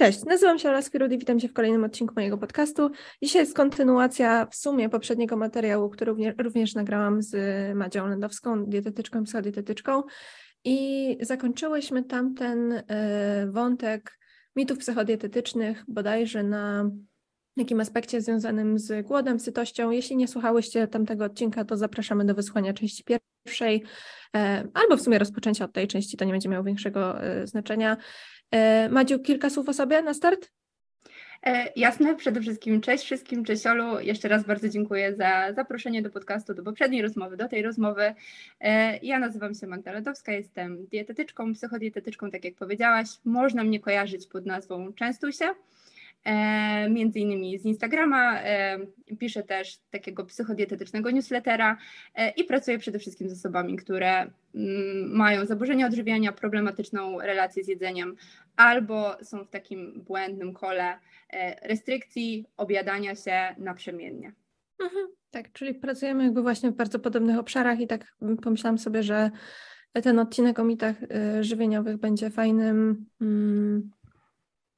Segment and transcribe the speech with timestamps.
[0.00, 2.90] Cześć, nazywam się Ola Skirud i witam Cię w kolejnym odcinku mojego podcastu.
[3.22, 7.36] Dzisiaj jest kontynuacja w sumie poprzedniego materiału, który również, również nagrałam z
[7.76, 10.02] Madzią Lędowską, dietetyczką, psychodietetyczką
[10.64, 12.82] i zakończyłyśmy tamten y,
[13.50, 14.18] wątek
[14.56, 16.90] mitów psychodietetycznych bodajże na
[17.56, 19.90] jakim aspekcie związanym z głodem, sytością.
[19.90, 23.84] Jeśli nie słuchałyście tamtego odcinka, to zapraszamy do wysłuchania części pierwszej,
[24.36, 27.96] e, albo w sumie rozpoczęcia od tej części, to nie będzie miało większego e, znaczenia.
[28.50, 30.50] E, Madziu, kilka słów o sobie na start?
[31.46, 34.00] E, jasne, przede wszystkim cześć wszystkim, cześć Olu.
[34.00, 38.14] Jeszcze raz bardzo dziękuję za zaproszenie do podcastu, do poprzedniej rozmowy, do tej rozmowy.
[38.60, 43.08] E, ja nazywam się Magda Ledowska, jestem dietetyczką, psychodietetyczką, tak jak powiedziałaś.
[43.24, 45.54] Można mnie kojarzyć pod nazwą Częstuj się.
[46.24, 48.78] E, między innymi z Instagrama, e,
[49.18, 51.76] piszę też takiego psychodietetycznego newslettera
[52.14, 54.30] e, i pracuję przede wszystkim z osobami, które mm,
[55.12, 58.16] mają zaburzenia odżywiania, problematyczną relację z jedzeniem
[58.56, 60.98] albo są w takim błędnym kole
[61.62, 64.32] restrykcji, objadania się naprzemiennie.
[64.80, 69.30] Mhm, tak, czyli pracujemy jakby właśnie w bardzo podobnych obszarach i tak pomyślałam sobie, że
[70.02, 70.96] ten odcinek o mitach
[71.40, 73.90] żywieniowych będzie fajnym, mm,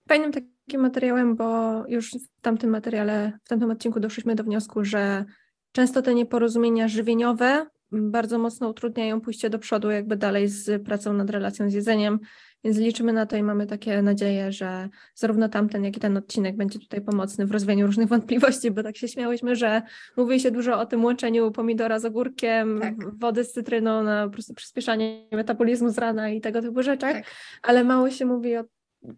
[0.08, 4.84] fajnym takim takim materiałem, bo już w tamtym materiale, w tamtym odcinku doszliśmy do wniosku,
[4.84, 5.24] że
[5.72, 11.30] często te nieporozumienia żywieniowe bardzo mocno utrudniają pójście do przodu, jakby dalej z pracą nad
[11.30, 12.18] relacją z jedzeniem.
[12.64, 16.56] Więc liczymy na to i mamy takie nadzieje, że zarówno tamten, jak i ten odcinek
[16.56, 19.82] będzie tutaj pomocny w rozwianiu różnych wątpliwości, bo tak się śmiałyśmy, że
[20.16, 23.18] mówi się dużo o tym łączeniu pomidora z ogórkiem, tak.
[23.18, 27.24] wody z cytryną na po prostu przyspieszanie metabolizmu z rana i tego typu rzeczach, tak.
[27.62, 28.64] ale mało się mówi o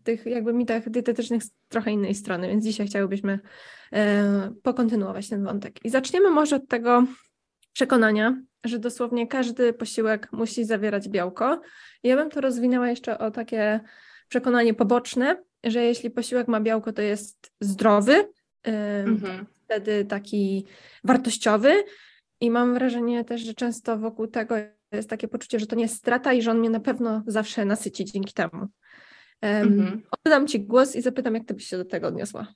[0.05, 3.39] tych jakby mitach dietetycznych z trochę innej strony, więc dzisiaj chciałybyśmy
[3.93, 5.85] e, pokontynuować ten wątek.
[5.85, 7.05] I zaczniemy może od tego
[7.73, 11.61] przekonania, że dosłownie każdy posiłek musi zawierać białko.
[12.03, 13.81] Ja bym to rozwinęła jeszcze o takie
[14.29, 18.29] przekonanie poboczne, że jeśli posiłek ma białko, to jest zdrowy,
[18.65, 19.47] mhm.
[19.65, 20.67] wtedy taki
[21.05, 21.85] wartościowy.
[22.41, 24.55] I mam wrażenie też, że często wokół tego
[24.93, 27.65] jest takie poczucie, że to nie jest strata i że on mnie na pewno zawsze
[27.65, 28.69] nasyci dzięki temu.
[29.41, 30.03] Mhm.
[30.25, 32.55] Oddam Ci głos i zapytam, jak Ty byś się do tego odniosła.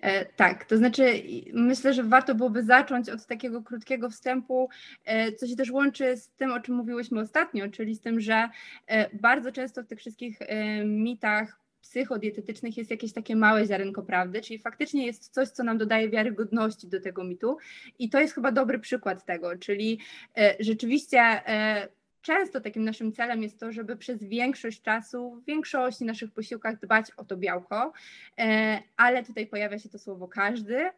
[0.00, 1.22] E, tak, to znaczy
[1.52, 4.68] myślę, że warto byłoby zacząć od takiego krótkiego wstępu,
[5.04, 8.48] e, co się też łączy z tym, o czym mówiłyśmy ostatnio, czyli z tym, że
[8.86, 10.38] e, bardzo często w tych wszystkich
[10.84, 16.10] mitach psychodietetycznych jest jakieś takie małe ziarenko prawdy, czyli faktycznie jest coś, co nam dodaje
[16.10, 17.56] wiarygodności do tego mitu
[17.98, 19.98] i to jest chyba dobry przykład tego, czyli
[20.60, 21.20] rzeczywiście
[22.22, 27.10] często takim naszym celem jest to, żeby przez większość czasu, w większości naszych posiłkach dbać
[27.16, 27.92] o to białko,
[28.38, 30.90] e, ale tutaj pojawia się to słowo każdy,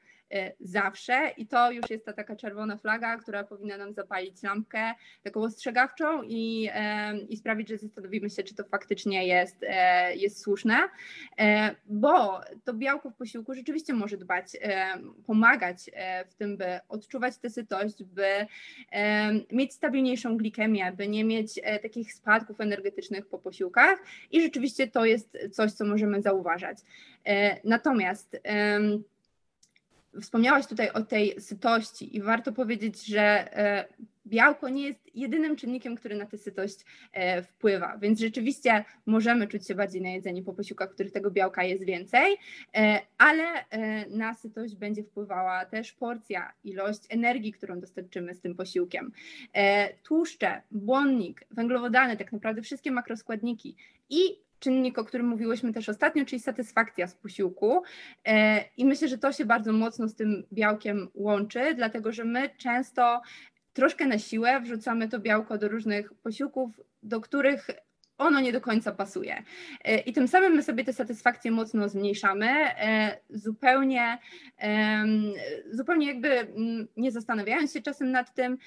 [0.60, 1.30] zawsze.
[1.36, 6.22] I to już jest ta taka czerwona flaga, która powinna nam zapalić lampkę taką ostrzegawczą
[6.22, 6.70] i,
[7.28, 10.76] i sprawić, że zastanowimy się, czy to faktycznie jest, e, jest słuszne,
[11.38, 14.44] e, bo to białko w posiłku rzeczywiście może dbać,
[15.26, 15.90] pomagać
[16.28, 18.46] w tym, by odczuwać tę sytość, by
[19.52, 23.98] mieć stabilniejszą glikemię, by nie mieć takich spadków energetycznych po posiłkach.
[24.30, 26.78] I rzeczywiście to jest coś, co możemy zauważać.
[27.64, 28.40] Natomiast
[30.20, 33.88] Wspomniałaś tutaj o tej sytości i warto powiedzieć, że e,
[34.26, 36.78] białko nie jest jedynym czynnikiem, który na tę sytość
[37.12, 41.64] e, wpływa, więc rzeczywiście możemy czuć się bardziej najedzeni po posiłkach, w których tego białka
[41.64, 42.36] jest więcej,
[42.76, 43.44] e, ale
[44.10, 49.12] na sytość będzie wpływała też porcja, ilość energii, którą dostarczymy z tym posiłkiem.
[50.02, 53.76] Tłuszcze, błonnik, węglowodany, tak naprawdę wszystkie makroskładniki
[54.10, 57.82] i czynnik, o którym mówiłyśmy też ostatnio, czyli satysfakcja z posiłku.
[58.24, 62.50] E, I myślę, że to się bardzo mocno z tym białkiem łączy, dlatego że my
[62.56, 63.22] często
[63.72, 67.66] troszkę na siłę wrzucamy to białko do różnych posiłków, do których
[68.18, 69.42] ono nie do końca pasuje.
[69.84, 74.18] E, I tym samym my sobie tę satysfakcję mocno zmniejszamy, e, zupełnie,
[75.70, 78.58] zupełnie jakby mm, nie zastanawiając się czasem nad tym,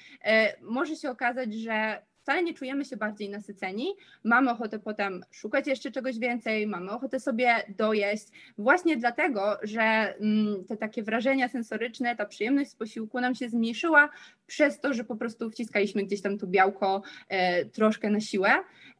[0.62, 3.86] może się okazać, że wcale nie czujemy się bardziej nasyceni,
[4.24, 8.26] mamy ochotę potem szukać jeszcze czegoś więcej, mamy ochotę sobie dojeść,
[8.58, 14.10] właśnie dlatego, że mm, te takie wrażenia sensoryczne, ta przyjemność z posiłku nam się zmniejszyła
[14.46, 18.50] przez to, że po prostu wciskaliśmy gdzieś tam to białko e, troszkę na siłę.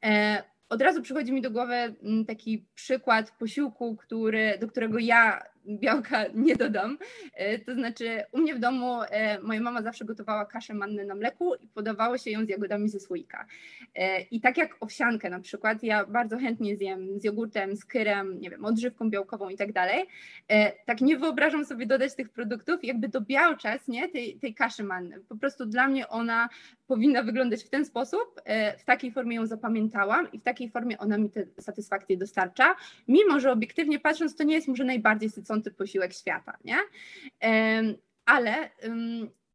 [0.04, 5.42] E, od razu przychodzi mi do głowy mm, taki przykład posiłku, który, do którego ja
[5.68, 6.98] białka nie dodam.
[7.34, 11.14] E, to znaczy, u mnie w domu e, moja mama zawsze gotowała kaszę mannę na
[11.14, 13.46] mleku i podawało się ją z jagodami ze słoika.
[13.94, 18.40] E, I tak jak owsiankę na przykład, ja bardzo chętnie zjem z jogurtem, z kyrem,
[18.40, 20.06] nie wiem, odżywką białkową i tak dalej.
[20.86, 25.20] Tak nie wyobrażam sobie dodać tych produktów jakby do białczas, nie, tej, tej kaszy manny.
[25.28, 26.48] Po prostu dla mnie ona
[26.86, 28.40] powinna wyglądać w ten sposób,
[28.78, 32.74] w takiej formie ją zapamiętałam i w takiej formie ona mi tę satysfakcję dostarcza,
[33.08, 36.78] mimo że obiektywnie patrząc to nie jest może najbardziej sycący posiłek świata, nie?
[38.24, 38.70] Ale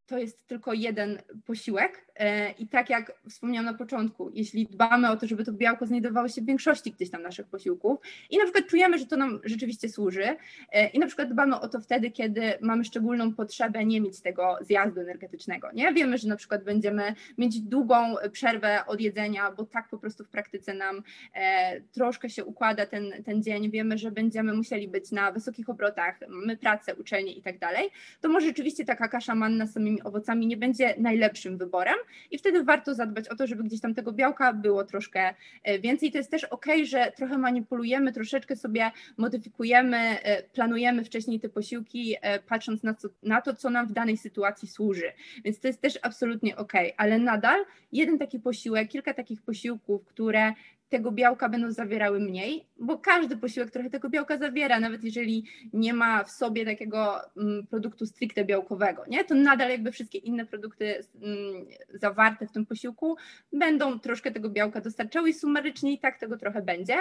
[0.06, 2.13] to jest tylko jeden posiłek.
[2.16, 6.28] E, I tak jak wspomniałam na początku, jeśli dbamy o to, żeby to białko znajdowało
[6.28, 8.00] się w większości gdzieś tam naszych posiłków
[8.30, 10.36] i na przykład czujemy, że to nam rzeczywiście służy
[10.72, 14.58] e, i na przykład dbamy o to wtedy, kiedy mamy szczególną potrzebę nie mieć tego
[14.62, 15.94] zjazdu energetycznego, nie?
[15.94, 20.30] Wiemy, że na przykład będziemy mieć długą przerwę od jedzenia, bo tak po prostu w
[20.30, 25.32] praktyce nam e, troszkę się układa ten, ten dzień, wiemy, że będziemy musieli być na
[25.32, 27.90] wysokich obrotach, mamy pracę, uczelnię i tak dalej,
[28.22, 31.96] to może rzeczywiście taka kasza manna z samymi owocami nie będzie najlepszym wyborem,
[32.32, 35.34] i wtedy warto zadbać o to, żeby gdzieś tam tego białka było troszkę
[35.64, 36.12] e, więcej.
[36.12, 42.16] To jest też ok, że trochę manipulujemy, troszeczkę sobie modyfikujemy, e, planujemy wcześniej te posiłki,
[42.22, 45.12] e, patrząc na, co, na to, co nam w danej sytuacji służy.
[45.44, 50.54] Więc to jest też absolutnie ok, ale nadal jeden taki posiłek, kilka takich posiłków, które
[50.94, 55.94] tego białka będą zawierały mniej, bo każdy posiłek trochę tego białka zawiera, nawet jeżeli nie
[55.94, 59.24] ma w sobie takiego mm, produktu stricte białkowego, nie?
[59.24, 63.16] to nadal jakby wszystkie inne produkty mm, zawarte w tym posiłku
[63.54, 66.98] będą troszkę tego białka dostarczały i sumarycznie i tak tego trochę będzie,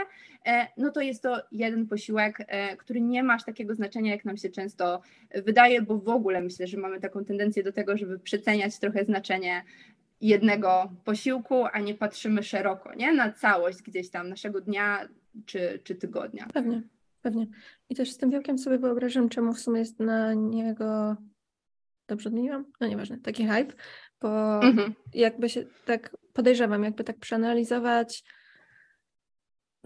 [0.47, 4.25] e, no to jest to jeden posiłek, e, który nie ma aż takiego znaczenia, jak
[4.25, 5.03] nam się często
[5.35, 9.63] wydaje, bo w ogóle myślę, że mamy taką tendencję do tego, żeby przeceniać trochę znaczenie
[10.23, 13.13] jednego posiłku, a nie patrzymy szeroko, nie?
[13.13, 15.09] Na całość gdzieś tam naszego dnia
[15.47, 16.47] czy, czy tygodnia.
[16.55, 16.83] Pewnie,
[17.23, 17.47] pewnie.
[17.89, 21.17] I też z tym białkiem sobie wyobrażam, czemu w sumie jest na niego,
[22.09, 22.65] dobrze odmieniłam?
[22.81, 23.75] No nieważne, taki hype,
[24.21, 24.95] bo mhm.
[25.15, 28.25] jakby się tak podejrzewam, jakby tak przeanalizować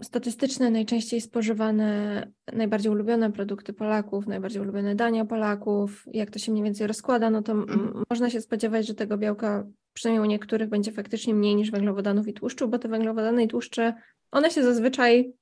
[0.01, 6.63] statystyczne, najczęściej spożywane, najbardziej ulubione produkty Polaków, najbardziej ulubione dania Polaków, jak to się mniej
[6.63, 8.03] więcej rozkłada, no to mhm.
[8.09, 9.67] można się spodziewać, że tego białka
[9.97, 13.93] przynajmniej u niektórych będzie faktycznie mniej niż węglowodanów i tłuszczu, bo te węglowodany i tłuszcze,
[14.31, 15.33] one się zazwyczaj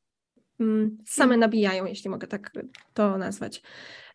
[0.59, 2.51] mm, same nabijają, jeśli mogę tak
[2.93, 3.61] to nazwać.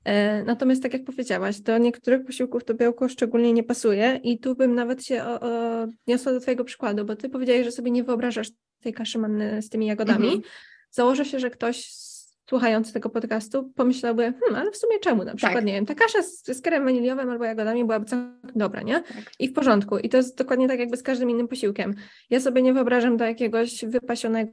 [0.04, 4.54] E, natomiast tak jak powiedziałaś, do niektórych posiłków to białko szczególnie nie pasuje i tu
[4.54, 8.48] bym nawet się odniosła do Twojego przykładu, bo Ty powiedziałeś, że sobie nie wyobrażasz
[8.82, 10.26] tej kaszy manny z tymi jagodami.
[10.26, 10.42] Mhm.
[10.90, 12.09] Założę się, że ktoś
[12.50, 15.64] słuchający tego podcastu pomyślałby, hmm, ale w sumie czemu na przykład, tak.
[15.64, 18.94] nie wiem, ta kasza z, z kremem waniliowym albo jagodami byłaby całkiem dobra, nie?
[19.00, 19.32] Tak.
[19.38, 19.98] I w porządku.
[19.98, 21.94] I to jest dokładnie tak jakby z każdym innym posiłkiem.
[22.30, 24.52] Ja sobie nie wyobrażam do jakiegoś wypasionego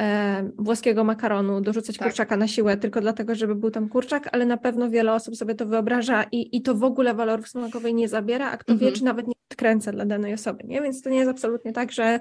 [0.00, 2.08] e, włoskiego makaronu dorzucać tak.
[2.08, 5.54] kurczaka na siłę tylko dlatego, żeby był tam kurczak, ale na pewno wiele osób sobie
[5.54, 8.90] to wyobraża i, i to w ogóle walorów smakowych nie zabiera, a kto mhm.
[8.90, 10.82] wie, czy nawet nie odkręca dla danej osoby, nie?
[10.82, 12.20] Więc to nie jest absolutnie tak, że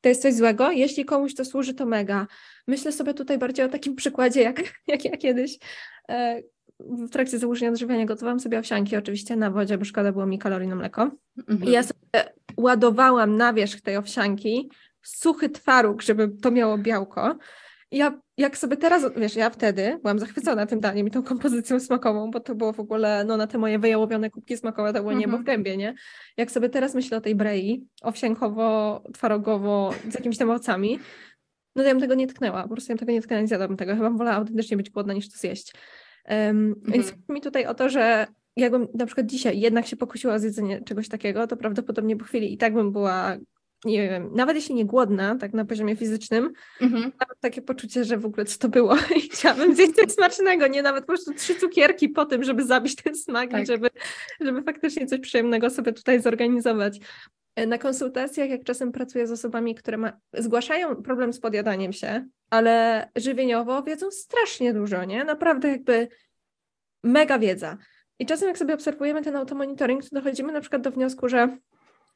[0.00, 0.70] to jest coś złego.
[0.70, 2.26] Jeśli komuś to służy, to mega.
[2.66, 5.58] Myślę sobie tutaj bardziej o takim przykładzie, jak, jak ja kiedyś
[6.08, 6.42] e,
[6.80, 10.68] w trakcie założenia odżywiania gotowałam sobie owsianki, oczywiście na wodzie, bo szkoda było mi kalorii
[10.68, 11.10] na mleko.
[11.48, 11.70] Mhm.
[11.70, 12.00] I ja sobie
[12.56, 14.70] ładowałam na wierzch tej owsianki
[15.02, 17.38] suchy twaróg, żeby to miało białko.
[17.90, 21.80] I ja, jak sobie teraz, wiesz, ja wtedy byłam zachwycona tym daniem i tą kompozycją
[21.80, 25.12] smakową, bo to było w ogóle, no na te moje wyjałowione kubki smakowe to było
[25.12, 25.44] niebo w mhm.
[25.44, 25.94] gębie, nie?
[26.36, 30.98] Jak sobie teraz myślę o tej brei, owsiankowo-twarogowo z jakimiś tam owocami,
[31.76, 33.48] no to ja bym tego nie tknęła, po prostu ja bym tego nie tknęła, nie
[33.48, 35.72] zjadłabym tego, chyba bym wolała autentycznie być głodna niż to zjeść.
[36.28, 36.92] Um, mhm.
[36.92, 38.26] Więc mi tutaj o to, że
[38.56, 42.52] jakbym na przykład dzisiaj jednak się pokusiła o zjedzenie czegoś takiego, to prawdopodobnie po chwili
[42.52, 43.38] i tak bym była
[43.84, 47.02] nie wiem, nawet jeśli nie głodna, tak na poziomie fizycznym, mhm.
[47.02, 50.82] mam takie poczucie, że w ogóle co to było i chciałabym zjeść coś smacznego, nie
[50.82, 53.62] nawet po prostu trzy cukierki po tym, żeby zabić ten smak tak.
[53.62, 53.90] i żeby,
[54.40, 57.00] żeby faktycznie coś przyjemnego sobie tutaj zorganizować.
[57.56, 62.26] E, na konsultacjach, jak czasem pracuję z osobami, które ma, zgłaszają problem z podjadaniem się,
[62.50, 65.24] ale żywieniowo wiedzą strasznie dużo, nie?
[65.24, 66.08] Naprawdę jakby
[67.04, 67.78] mega wiedza.
[68.18, 71.58] I czasem jak sobie obserwujemy ten automonitoring, to dochodzimy na przykład do wniosku, że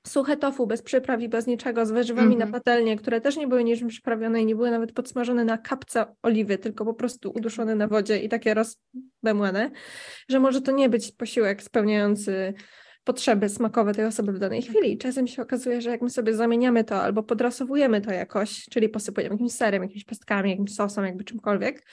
[0.07, 2.53] suche tofu bez przypraw i bez niczego, z warzywami mm -hmm.
[2.53, 6.07] na patelnię, które też nie były niczym przyprawione i nie były nawet podsmażone na kapce
[6.23, 9.71] oliwy, tylko po prostu uduszone na wodzie i takie rozbemłane,
[10.29, 12.55] że może to nie być posiłek spełniający
[13.07, 14.93] potrzeby smakowe tej osoby w danej chwili.
[14.93, 18.89] I czasem się okazuje, że jak my sobie zamieniamy to albo podrasowujemy to jakoś, czyli
[18.89, 21.87] posypujemy jakimś serem, jakimiś pestkami, jakimś sosem, jakby czymkolwiek,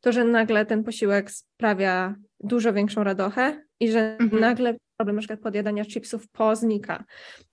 [0.00, 4.40] to że nagle ten posiłek sprawia dużo większą radochę i że mhm.
[4.40, 7.04] nagle problem na przykład podjadania chipsów poznika.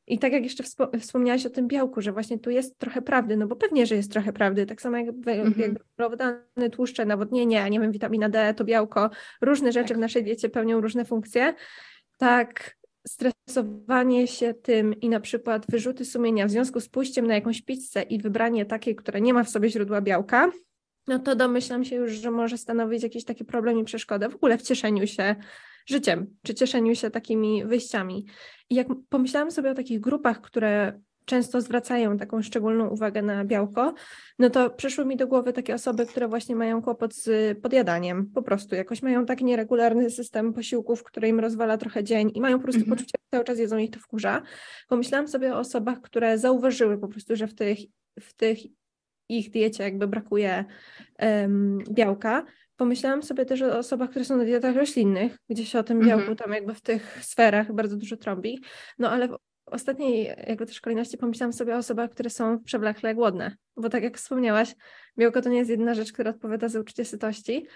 [0.07, 0.63] I tak jak jeszcze
[0.99, 4.11] wspomniałaś o tym białku, że właśnie tu jest trochę prawdy, no bo pewnie, że jest
[4.11, 5.53] trochę prawdy, tak samo jak mhm.
[5.53, 9.09] węglowodany, tłuszcze, nawodnienie, nie wiem, witamina D, to białko,
[9.41, 11.53] różne rzeczy w naszej diecie pełnią różne funkcje,
[12.17, 17.61] tak stresowanie się tym i na przykład wyrzuty sumienia w związku z pójściem na jakąś
[17.61, 20.51] pizzę i wybranie takiej, która nie ma w sobie źródła białka,
[21.07, 24.57] no to domyślam się już, że może stanowić jakiś taki problem i przeszkodę w ogóle
[24.57, 25.35] w cieszeniu się
[25.85, 28.25] życiem, czy cieszeniu się takimi wyjściami.
[28.69, 33.93] I jak pomyślałam sobie o takich grupach, które często zwracają taką szczególną uwagę na białko,
[34.39, 38.41] no to przyszły mi do głowy takie osoby, które właśnie mają kłopot z podjadaniem, po
[38.41, 42.63] prostu jakoś mają tak nieregularny system posiłków, który im rozwala trochę dzień i mają po
[42.63, 42.97] prostu mhm.
[42.97, 44.41] poczucie, że cały czas jedzą ich to wkurza.
[44.87, 47.77] Pomyślałam sobie o osobach, które zauważyły po prostu, że w tych,
[48.19, 48.57] w tych
[49.29, 50.65] ich diecie jakby brakuje
[51.19, 52.45] um, białka.
[52.75, 56.23] Pomyślałam sobie też o osobach, które są na dietach roślinnych, gdzie się o tym białku
[56.23, 56.37] mm -hmm.
[56.43, 58.61] tam jakby w tych sferach bardzo dużo trąbi.
[58.99, 59.29] No ale
[59.71, 64.17] ostatniej jakby też kolejności pomyślałam sobie o osobach, które są przewlekle głodne, bo tak jak
[64.17, 64.75] wspomniałaś,
[65.17, 67.67] białko to nie jest jedna rzecz, która odpowiada za uczucie sytości.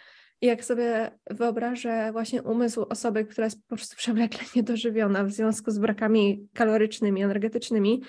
[0.41, 5.71] I jak sobie wyobrażę właśnie umysł osoby, która jest po prostu przewlekle niedożywiona w związku
[5.71, 8.01] z brakami kalorycznymi, energetycznymi,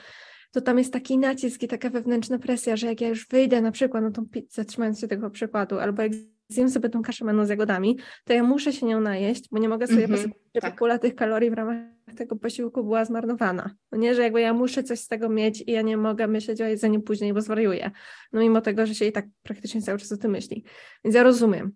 [0.53, 3.73] to tam jest taki nacisk i taka wewnętrzna presja, że jak ja już wyjdę na
[3.73, 6.13] przykład na tą pizzę, trzymając się tego przykładu, albo jak
[6.53, 9.69] zjem sobie tą kaszę manną z jagodami, to ja muszę się nią najeść, bo nie
[9.69, 10.77] mogę sobie mm -hmm, pozwolić, żeby tak.
[10.77, 11.77] pula tych kalorii w ramach
[12.17, 13.75] tego posiłku była zmarnowana.
[13.93, 16.61] No nie, że jakby ja muszę coś z tego mieć i ja nie mogę myśleć
[16.61, 17.91] o jedzeniu później, bo zwariuję.
[18.33, 20.65] No mimo tego, że się i tak praktycznie cały czas o tym myśli.
[21.05, 21.73] Więc ja rozumiem.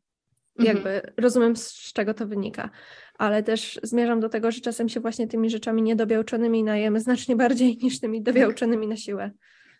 [0.58, 0.76] Mhm.
[0.76, 2.70] Jakby rozumiem, z czego to wynika
[3.18, 7.78] ale też zmierzam do tego, że czasem się właśnie tymi rzeczami niedobiałczonymi najemy znacznie bardziej
[7.82, 9.30] niż tymi dobiałczonymi na siłę.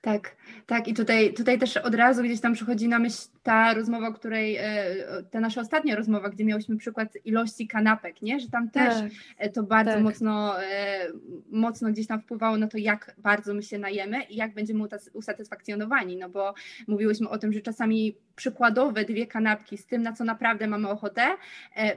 [0.03, 0.37] Tak,
[0.67, 0.89] tak.
[0.89, 4.95] I tutaj, tutaj też od razu gdzieś tam przychodzi na myśl ta rozmowa, której, e,
[5.31, 8.41] ta nasza ostatnia rozmowa, gdzie miałyśmy przykład ilości kanapek, nie?
[8.41, 10.03] Że tam też tak, e, to bardzo tak.
[10.03, 11.07] mocno, e,
[11.51, 16.17] mocno gdzieś tam wpływało na to, jak bardzo my się najemy i jak będziemy usatysfakcjonowani,
[16.17, 16.55] no bo
[16.87, 21.23] mówiłyśmy o tym, że czasami przykładowe dwie kanapki z tym, na co naprawdę mamy ochotę,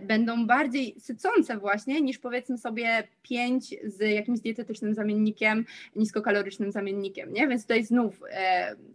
[0.02, 7.48] będą bardziej sycące właśnie niż powiedzmy sobie pięć z jakimś dietetycznym zamiennikiem, niskokalorycznym zamiennikiem, nie?
[7.48, 8.22] Więc tutaj znów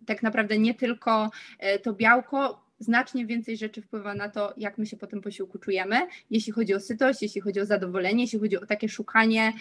[0.07, 1.31] tak naprawdę nie tylko
[1.83, 5.97] to białko, znacznie więcej rzeczy wpływa na to, jak my się po tym posiłku czujemy,
[6.31, 9.53] jeśli chodzi o sytość, jeśli chodzi o zadowolenie, jeśli chodzi o takie szukanie,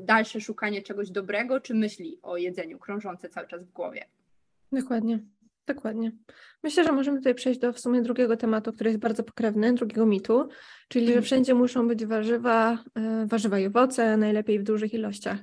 [0.00, 4.04] dalsze szukanie czegoś dobrego, czy myśli o jedzeniu krążące cały czas w głowie.
[4.72, 5.18] Dokładnie.
[5.66, 6.12] Dokładnie.
[6.62, 10.06] Myślę, że możemy tutaj przejść do w sumie drugiego tematu, który jest bardzo pokrewny, drugiego
[10.06, 10.48] mitu,
[10.88, 11.24] czyli że mhm.
[11.24, 15.38] wszędzie muszą być warzywa, e, warzywa i owoce, najlepiej w dużych ilościach.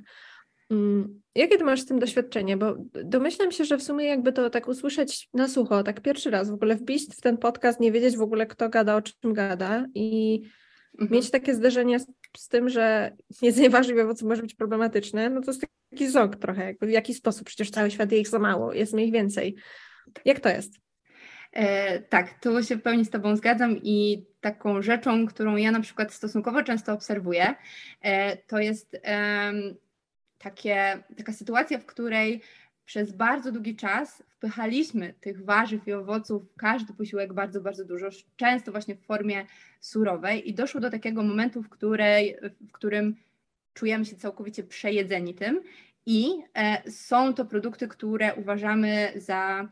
[0.70, 2.56] Mm, jakie ty masz z tym doświadczenie?
[2.56, 6.50] Bo domyślam się, że w sumie jakby to tak usłyszeć na sucho, tak pierwszy raz
[6.50, 9.86] w ogóle wbić w ten podcast, nie wiedzieć w ogóle kto gada, o czym gada
[9.94, 10.40] i
[10.92, 11.12] mhm.
[11.12, 12.06] mieć takie zderzenie z,
[12.36, 13.12] z, tym, że
[13.70, 17.14] warzyw i owoców może być problematyczne, no to jest taki ząg trochę, jakby w jaki
[17.14, 19.56] sposób, przecież cały świat je ich za mało, jest ich więcej.
[20.24, 20.84] Jak to jest?
[21.52, 25.80] E, tak, tu się w pełni z Tobą zgadzam i taką rzeczą, którą ja na
[25.80, 27.54] przykład stosunkowo często obserwuję,
[28.02, 29.00] e, to jest
[30.44, 32.40] takie, taka sytuacja, w której
[32.84, 38.08] przez bardzo długi czas wpychaliśmy tych warzyw i owoców w każdy posiłek bardzo, bardzo dużo,
[38.36, 39.46] często właśnie w formie
[39.80, 42.36] surowej i doszło do takiego momentu, w, której,
[42.68, 43.16] w którym
[43.74, 45.62] czujemy się całkowicie przejedzeni tym
[46.06, 49.68] i e, są to produkty, które uważamy za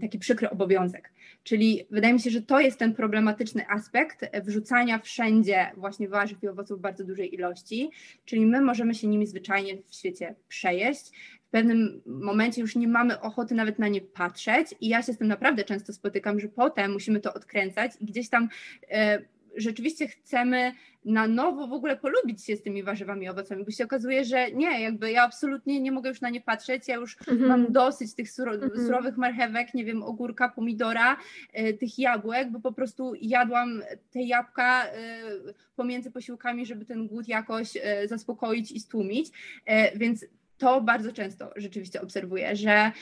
[0.00, 1.12] taki przykry obowiązek.
[1.42, 6.48] Czyli wydaje mi się, że to jest ten problematyczny aspekt wrzucania wszędzie właśnie warzyw i
[6.48, 7.90] owoców w bardzo dużej ilości,
[8.24, 11.10] czyli my możemy się nimi zwyczajnie w świecie przejeść.
[11.48, 15.18] W pewnym momencie już nie mamy ochoty nawet na nie patrzeć i ja się z
[15.18, 18.48] tym naprawdę często spotykam, że potem musimy to odkręcać i gdzieś tam
[18.90, 19.22] e,
[19.56, 20.72] rzeczywiście chcemy
[21.04, 24.52] na nowo w ogóle polubić się z tymi warzywami i owocami, bo się okazuje, że
[24.52, 27.48] nie, jakby ja absolutnie nie mogę już na nie patrzeć, ja już mm -hmm.
[27.48, 28.86] mam dosyć tych suro, mm -hmm.
[28.86, 31.16] surowych marchewek, nie wiem, ogórka, pomidora,
[31.58, 34.90] y, tych jabłek, bo po prostu jadłam te jabłka y,
[35.76, 39.28] pomiędzy posiłkami, żeby ten głód jakoś y, zaspokoić i stłumić,
[39.96, 40.26] więc
[40.60, 42.92] to bardzo często rzeczywiście obserwuję, że e,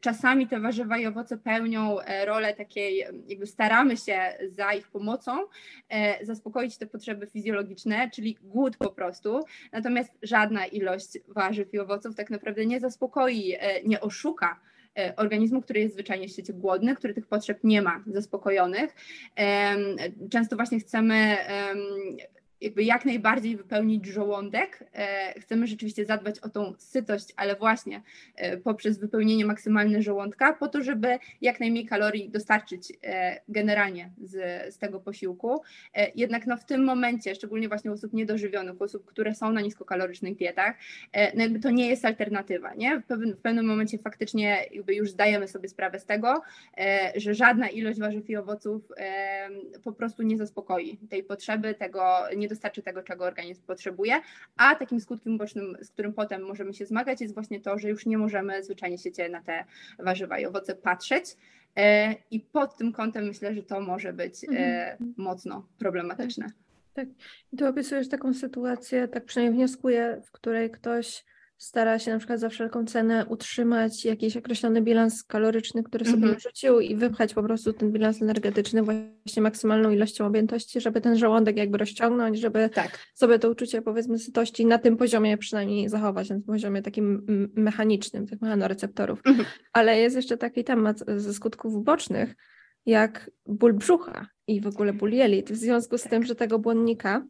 [0.00, 4.18] czasami te warzywa i owoce pełnią e, rolę takiej, jakby staramy się
[4.48, 5.32] za ich pomocą
[5.88, 9.40] e, zaspokoić te potrzeby fizjologiczne, czyli głód po prostu,
[9.72, 14.60] natomiast żadna ilość warzyw i owoców tak naprawdę nie zaspokoi, nie oszuka
[15.16, 18.94] organizmu, który jest zwyczajnie w świecie głodny, który tych potrzeb nie ma zaspokojonych.
[20.30, 21.36] Często właśnie chcemy
[22.64, 24.84] jakby jak najbardziej wypełnić żołądek.
[24.92, 28.02] E, chcemy rzeczywiście zadbać o tą sytość, ale właśnie
[28.36, 34.34] e, poprzez wypełnienie maksymalne żołądka, po to, żeby jak najmniej kalorii dostarczyć e, generalnie z,
[34.74, 35.62] z tego posiłku.
[36.14, 40.76] Jednak no w tym momencie, szczególnie właśnie osób niedożywionych, osób, które są na niskokalorycznych dietach,
[41.34, 43.00] no jakby to nie jest alternatywa, nie?
[43.00, 46.42] W pewnym, w pewnym momencie faktycznie jakby już zdajemy sobie sprawę z tego,
[47.16, 48.82] że żadna ilość warzyw i owoców
[49.84, 52.02] po prostu nie zaspokoi tej potrzeby, tego
[52.36, 54.20] nie dostarczy tego, czego organizm potrzebuje,
[54.56, 58.06] a takim skutkiem ubocznym, z którym potem możemy się zmagać, jest właśnie to, że już
[58.06, 59.64] nie możemy zwyczajnie się na te
[59.98, 61.36] warzywa i owoce patrzeć.
[61.76, 65.14] E, I pod tym kątem myślę, że to może być e, mhm.
[65.16, 66.46] mocno problematyczne.
[66.46, 66.54] Tak.
[66.94, 67.08] tak.
[67.52, 71.24] I tu opisujesz taką sytuację, tak przynajmniej wnioskuję, w której ktoś
[71.56, 76.80] stara się na przykład za wszelką cenę utrzymać jakiś określony bilans kaloryczny, który sobie rzucił
[76.80, 81.78] i wypchać po prostu ten bilans energetyczny właśnie maksymalną ilością objętości, żeby ten żołądek jakby
[81.78, 82.98] rozciągnąć, żeby tak.
[83.14, 88.26] sobie to uczucie powiedzmy sytości na tym poziomie przynajmniej zachować, na tym poziomie takim mechanicznym,
[88.26, 89.20] tych mechanoreceptorów.
[89.26, 92.34] Mm Ale jest jeszcze taki temat ze skutków ubocznych,
[92.86, 96.10] jak ból brzucha i w ogóle ból jelit, w związku z tak.
[96.10, 97.26] tym, że tego błonnika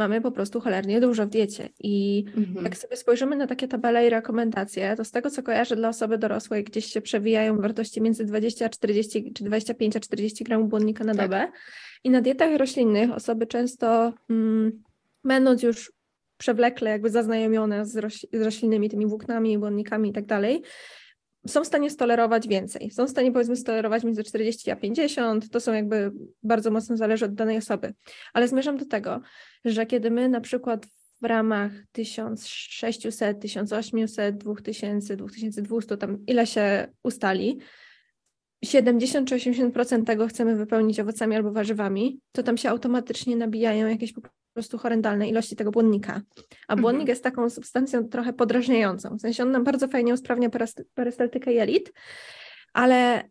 [0.00, 1.68] mamy po prostu cholernie dużo w diecie.
[1.80, 2.64] I mhm.
[2.64, 6.18] jak sobie spojrzymy na takie tabele i rekomendacje, to z tego, co kojarzę dla osoby
[6.18, 11.04] dorosłej, gdzieś się przewijają wartości między 20 a 40, czy 25 a 40 gramów błonnika
[11.04, 11.22] na tak.
[11.22, 11.52] dobę.
[12.04, 14.82] I na dietach roślinnych osoby często, mm,
[15.24, 15.92] będąc już
[16.36, 20.62] przewlekle jakby zaznajomione z, roś, z roślinnymi tymi włóknami, błonnikami i tak dalej,
[21.46, 22.90] są w stanie stolerować więcej.
[22.90, 27.24] Są w stanie powiedzmy stolerować między 40 a 50, to są jakby bardzo mocno zależy
[27.24, 27.94] od danej osoby.
[28.32, 29.20] Ale zmierzam do tego,
[29.64, 30.86] że kiedy my na przykład
[31.22, 37.58] w ramach 1600, 1800, 2000, 2200, tam ile się ustali,
[38.64, 44.12] 70 czy 80% tego chcemy wypełnić owocami albo warzywami, to tam się automatycznie nabijają jakieś
[44.12, 44.20] po
[44.52, 46.20] prostu horrendalne ilości tego błonnika.
[46.68, 47.08] A błonnik mhm.
[47.08, 49.16] jest taką substancją trochę podrażniającą.
[49.16, 50.50] W sensie on nam bardzo fajnie usprawnia
[50.94, 51.92] perystaltykę jelit,
[52.72, 53.28] ale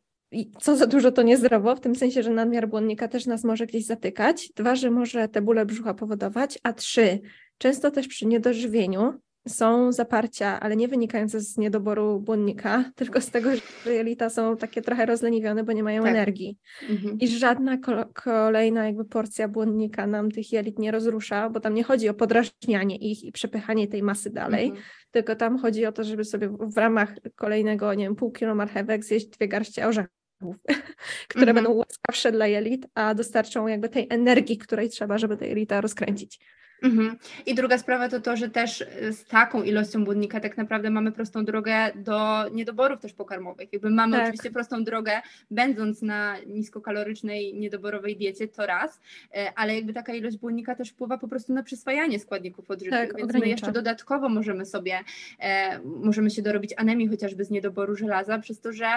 [0.59, 3.85] co za dużo to niezdrowo, w tym sensie, że nadmiar błonnika też nas może gdzieś
[3.85, 4.51] zatykać.
[4.55, 7.19] Dwa, że może te bóle brzucha powodować, a trzy,
[7.57, 9.13] często też przy niedożywieniu
[9.48, 13.50] są zaparcia, ale nie wynikające z niedoboru błonnika, tylko z tego,
[13.86, 16.12] że jelita są takie trochę rozleniwione, bo nie mają tak.
[16.12, 16.58] energii.
[16.89, 17.17] Mhm.
[17.19, 17.77] I żadna
[18.13, 22.96] kolejna jakby porcja błonnika nam tych jelit nie rozrusza, bo tam nie chodzi o podrażnianie
[22.96, 24.84] ich i przepychanie tej masy dalej, mhm.
[25.12, 29.05] tylko tam chodzi o to, żeby sobie w ramach kolejnego, nie wiem, pół kilo marchewek
[29.05, 30.19] zjeść dwie garście orzechów
[31.29, 31.55] które mhm.
[31.55, 36.39] będą łaskawsze dla jelit, a dostarczą jakby tej energii, której trzeba, żeby te jelita rozkręcić.
[36.83, 37.17] Mhm.
[37.45, 41.12] I druga sprawa to to, że też y, z taką ilością błonnika tak naprawdę mamy
[41.12, 43.74] prostą drogę do niedoborów też pokarmowych.
[43.74, 44.25] Jakby mamy tak.
[44.25, 45.12] oczywiście prostą drogę,
[45.51, 49.00] będąc na niskokalorycznej, niedoborowej diecie, to raz,
[49.33, 53.17] e, ale jakby taka ilość błonnika też wpływa po prostu na przyswajanie składników odżywczych, tak,
[53.17, 54.99] więc my jeszcze dodatkowo możemy sobie,
[55.39, 58.88] e, możemy się dorobić anemii chociażby z niedoboru żelaza, przez to, że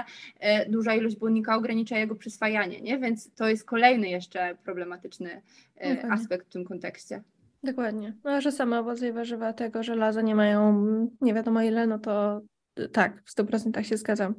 [0.40, 2.98] e, duża ilość błonnika ogranicza jego przyswajanie, nie?
[2.98, 5.42] więc to jest kolejny jeszcze problematyczny
[5.80, 7.22] e, aspekt w tym kontekście.
[7.62, 8.16] Dokładnie.
[8.24, 10.84] No, a że same owoce i warzywa tego żelaza nie mają
[11.20, 12.42] nie wiadomo ile, no to
[12.78, 14.34] y, tak, w 100% się zgadzam.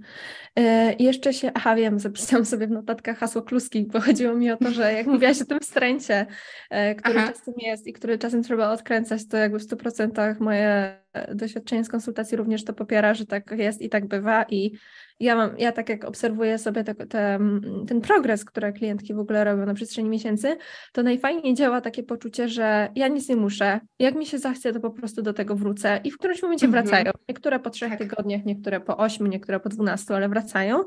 [0.56, 0.64] Yy,
[1.00, 4.72] jeszcze się, aha wiem, zapisałam sobie w notatkach hasło kluski, bo chodziło mi o to,
[4.72, 6.26] że jak mówiłaś o tym wstręcie,
[6.72, 7.34] yy, który aha.
[7.34, 11.03] czasem jest i który czasem trzeba odkręcać, to jakby w 100% moje
[11.36, 14.71] doświadczenie z konsultacji również to popiera, że tak jest i tak bywa i
[15.19, 17.39] ja mam, ja tak jak obserwuję sobie te, te,
[17.88, 20.58] ten progres, który klientki w ogóle robią na przestrzeni miesięcy,
[20.91, 24.80] to najfajniej działa takie poczucie, że ja nic nie muszę, jak mi się zachce, to
[24.80, 26.86] po prostu do tego wrócę i w którymś momencie mhm.
[26.86, 27.12] wracają.
[27.30, 27.99] Niektóre po trzech tak.
[27.99, 30.84] tygodniach, niektóre po ośmiu, niektóre po dwunastu, ale wracają.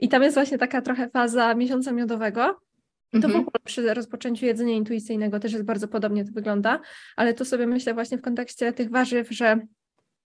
[0.00, 2.60] I tam jest właśnie taka trochę faza miesiąca miodowego,
[3.12, 3.34] to w mhm.
[3.34, 6.80] ogóle przy rozpoczęciu jedzenia intuicyjnego też jest bardzo podobnie to wygląda,
[7.16, 9.60] ale tu sobie myślę właśnie w kontekście tych warzyw, że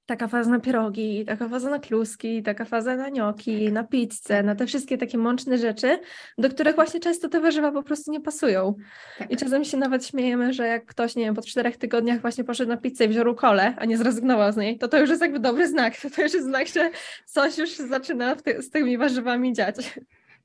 [0.05, 4.55] taka faza na pierogi, taka faza na kluski, taka faza na nioki, na pizzę, na
[4.55, 5.99] te wszystkie takie mączne rzeczy,
[6.37, 8.75] do których właśnie często te warzywa po prostu nie pasują.
[9.17, 9.31] Tak.
[9.31, 12.69] I czasem się nawet śmiejemy, że jak ktoś, nie wiem, po czterech tygodniach właśnie poszedł
[12.69, 15.39] na pizzę i wziął kole, a nie zrezygnował z niej, to to już jest jakby
[15.39, 15.93] dobry znak.
[16.03, 16.91] To, to już jest znak, że
[17.25, 19.75] coś już zaczyna ty z tymi warzywami dziać.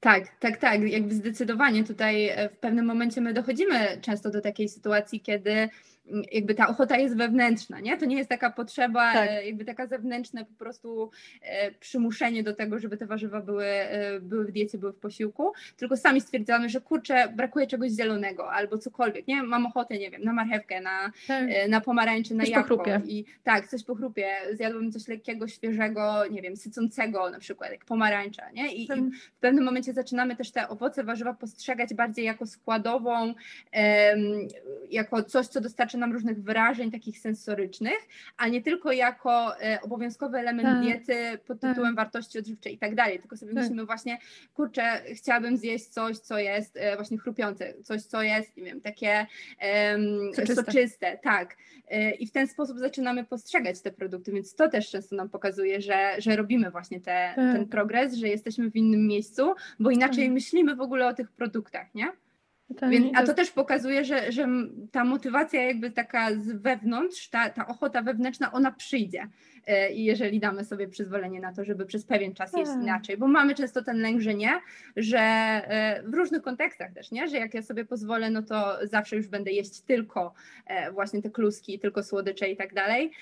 [0.01, 0.83] Tak, tak, tak.
[0.83, 5.69] Jakby zdecydowanie tutaj e, w pewnym momencie my dochodzimy często do takiej sytuacji, kiedy
[6.33, 7.97] jakby ta ochota jest wewnętrzna, nie?
[7.97, 9.31] To nie jest taka potrzeba, tak.
[9.31, 11.11] E, jakby taka zewnętrzne po prostu
[11.43, 15.53] e, przymuszenie do tego, żeby te warzywa były, e, były w diecie, były w posiłku,
[15.77, 19.43] tylko sami stwierdzamy, że kurczę, brakuje czegoś zielonego albo cokolwiek, nie?
[19.43, 21.45] Mam ochotę, nie wiem, na marchewkę, na, tak.
[21.69, 22.85] na pomarańcze, na coś jabłko.
[23.07, 28.51] I tak, coś pochrupie, zjadłbym coś lekkiego, świeżego, nie wiem, sycącego na przykład, jak pomarańcza,
[28.51, 28.75] nie?
[28.75, 28.89] I, i
[29.37, 33.35] w pewnym momencie zaczynamy też te owoce, warzywa postrzegać bardziej jako składową,
[34.91, 37.99] jako coś, co dostarcza nam różnych wrażeń takich sensorycznych,
[38.37, 40.83] a nie tylko jako e, obowiązkowy element tak.
[40.83, 41.71] diety pod tak.
[41.71, 42.05] tytułem tak.
[42.05, 43.63] wartości odżywczej i tak dalej, tylko sobie tak.
[43.63, 44.19] myślimy właśnie,
[44.55, 49.27] kurczę, chciałabym zjeść coś, co jest e, właśnie chrupiące, coś, co jest, nie wiem, takie
[49.93, 50.65] um, soczyste.
[50.65, 51.57] soczyste, tak.
[51.89, 55.81] E, I w ten sposób zaczynamy postrzegać te produkty, więc to też często nam pokazuje,
[55.81, 57.55] że, że robimy właśnie te, tak.
[57.55, 60.33] ten progres, że jesteśmy w innym miejscu, bo inaczej tak.
[60.33, 62.13] myślimy w ogóle o tych produktach, nie?
[62.91, 64.49] Więc, a to też pokazuje, że, że
[64.93, 69.29] ta motywacja jakby taka z wewnątrz, ta, ta ochota wewnętrzna, ona przyjdzie,
[69.67, 72.83] e, jeżeli damy sobie przyzwolenie na to, żeby przez pewien czas jeść tak.
[72.83, 74.61] inaczej, bo mamy często ten lęk, że nie,
[74.97, 79.17] że e, w różnych kontekstach też, nie, że jak ja sobie pozwolę, no to zawsze
[79.17, 80.35] już będę jeść tylko
[80.67, 83.13] e, właśnie te kluski, tylko słodycze i tak dalej.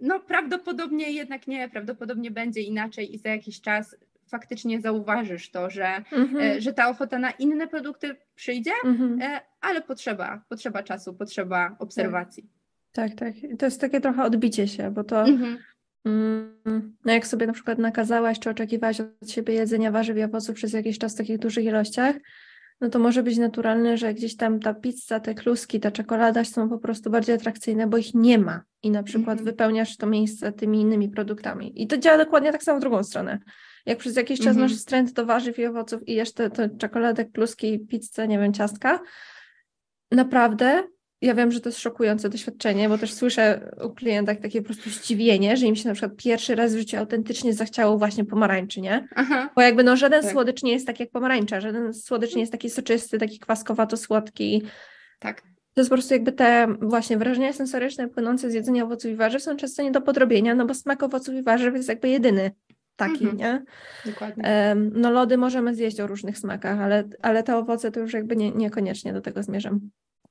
[0.00, 3.96] No prawdopodobnie jednak nie, prawdopodobnie będzie inaczej i za jakiś czas
[4.30, 6.36] faktycznie zauważysz to, że, mhm.
[6.36, 9.22] E, że ta ochota na inne produkty przyjdzie, mhm.
[9.22, 12.50] E, ale potrzeba, potrzeba czasu, potrzeba obserwacji.
[12.92, 13.34] Tak, tak.
[13.42, 13.58] tak.
[13.58, 15.58] To jest takie trochę odbicie się, bo to mhm.
[16.04, 20.56] mm, no jak sobie na przykład nakazałaś czy oczekiwałaś od siebie jedzenia warzyw i owoców
[20.56, 22.16] przez jakiś czas w takich dużych ilościach,
[22.80, 26.68] no to może być naturalne, że gdzieś tam ta pizza, te kluski, ta czekolada są
[26.68, 29.44] po prostu bardziej atrakcyjne, bo ich nie ma i na przykład mhm.
[29.44, 31.82] wypełniasz to miejsce tymi innymi produktami.
[31.82, 33.38] I to działa dokładnie tak samo w drugą stronę.
[33.86, 35.14] Jak przez jakiś czas masz stręt mhm.
[35.14, 39.00] do warzyw i owoców i jesz te, te czekoladę, kluski, pizzę, nie wiem, ciastka,
[40.12, 40.82] naprawdę
[41.20, 44.90] ja wiem, że to jest szokujące doświadczenie, bo też słyszę u klientach takie po prostu
[44.90, 49.08] zdziwienie, że im się na przykład pierwszy raz w życiu autentycznie zachciało właśnie pomarańczy, nie?
[49.14, 49.50] Aha.
[49.56, 50.32] Bo jakby no żaden tak.
[50.32, 54.62] słodycz nie jest tak jak pomarańcza, żaden słodycz nie jest taki soczysty, taki kwaskowato-słodki.
[55.18, 55.42] Tak.
[55.74, 59.42] To jest po prostu jakby te właśnie wrażenia sensoryczne płynące z jedzenia owoców i warzyw
[59.42, 62.50] są często nie do podrobienia, no bo smak owoców i warzyw jest jakby jedyny
[62.96, 63.36] taki, mhm.
[63.36, 63.64] nie?
[64.06, 64.76] Dokładnie.
[64.92, 68.50] No lody możemy zjeść o różnych smakach, ale, ale te owoce to już jakby nie,
[68.50, 69.80] niekoniecznie do tego zmierzam.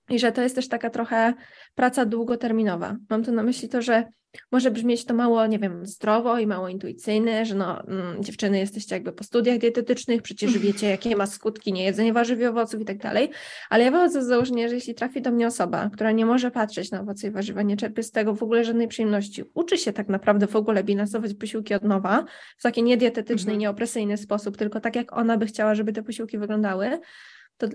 [0.09, 1.33] I że to jest też taka trochę
[1.75, 2.95] praca długoterminowa.
[3.09, 4.03] Mam tu na myśli to, że
[4.51, 8.95] może brzmieć to mało, nie wiem, zdrowo i mało intuicyjne, że no, mm, dziewczyny jesteście
[8.95, 12.97] jakby po studiach dietetycznych, przecież wiecie, jakie ma skutki niejedzenie warzyw i owoców i tak
[12.97, 13.29] dalej,
[13.69, 16.91] ale ja wychodzę z założenia, że jeśli trafi do mnie osoba, która nie może patrzeć
[16.91, 20.09] na owoce i warzywa, nie czerpie z tego w ogóle żadnej przyjemności, uczy się tak
[20.09, 22.25] naprawdę w ogóle bilansować posiłki od nowa,
[22.57, 23.55] w taki niedietetyczny mhm.
[23.55, 26.99] i nieopresyjny sposób, tylko tak jak ona by chciała, żeby te posiłki wyglądały,
[27.57, 27.67] to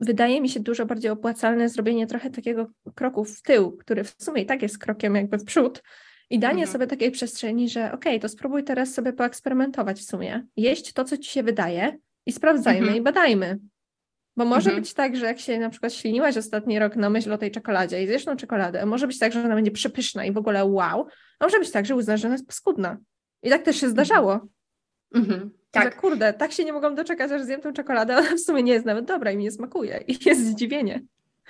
[0.00, 4.42] wydaje mi się dużo bardziej opłacalne zrobienie trochę takiego kroku w tył, który w sumie
[4.42, 5.82] i tak jest krokiem jakby w przód,
[6.30, 6.72] i danie mhm.
[6.72, 11.04] sobie takiej przestrzeni, że okej, okay, to spróbuj teraz sobie poeksperymentować w sumie, jeść to,
[11.04, 12.96] co ci się wydaje i sprawdzajmy mhm.
[12.96, 13.58] i badajmy.
[14.36, 14.82] Bo może mhm.
[14.82, 18.02] być tak, że jak się na przykład śliniłaś ostatni rok na myśl o tej czekoladzie
[18.02, 21.06] i zjesz tą czekoladę, może być tak, że ona będzie przepyszna i w ogóle wow,
[21.38, 22.98] a może być tak, że uznasz, że ona jest paskudna.
[23.42, 24.48] I tak też się zdarzało.
[25.14, 25.50] Mhm.
[25.84, 25.94] Tak.
[25.94, 28.72] Że kurde, tak się nie mogłam doczekać, aż zjem tą czekoladę, ona w sumie nie
[28.72, 30.04] jest nawet dobra i mi nie smakuje.
[30.06, 31.00] I jest zdziwienie.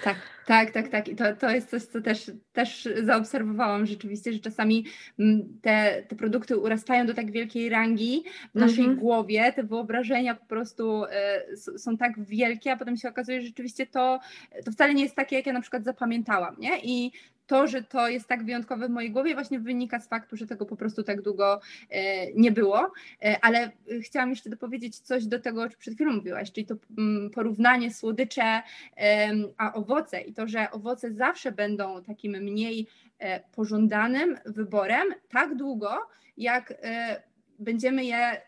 [0.03, 1.09] Tak, tak, tak, tak.
[1.09, 4.85] I to, to jest coś, co też, też zaobserwowałam rzeczywiście, że czasami
[5.19, 9.01] mm, te, te produkty urastają do tak wielkiej rangi w naszej mm -hmm.
[9.01, 13.87] głowie, te wyobrażenia po prostu y, są tak wielkie, a potem się okazuje, że rzeczywiście
[13.87, 14.21] to,
[14.65, 16.81] to wcale nie jest takie, jak ja na przykład zapamiętałam, nie?
[16.83, 17.13] I
[17.49, 20.67] to, że to jest tak wyjątkowe w mojej głowie, właśnie wynika z faktu, że tego
[20.67, 22.93] po prostu tak długo e, nie było.
[23.23, 23.71] E, ale
[24.03, 27.95] chciałam jeszcze dopowiedzieć coś do tego, o czym przed chwilą mówiłaś, czyli to mm, porównanie
[27.95, 28.63] słodycze
[29.57, 32.87] a owoce i to, że owoce zawsze będą takim mniej
[33.19, 35.91] e, pożądanym wyborem tak długo,
[36.37, 36.75] jak
[37.59, 38.41] będziemy je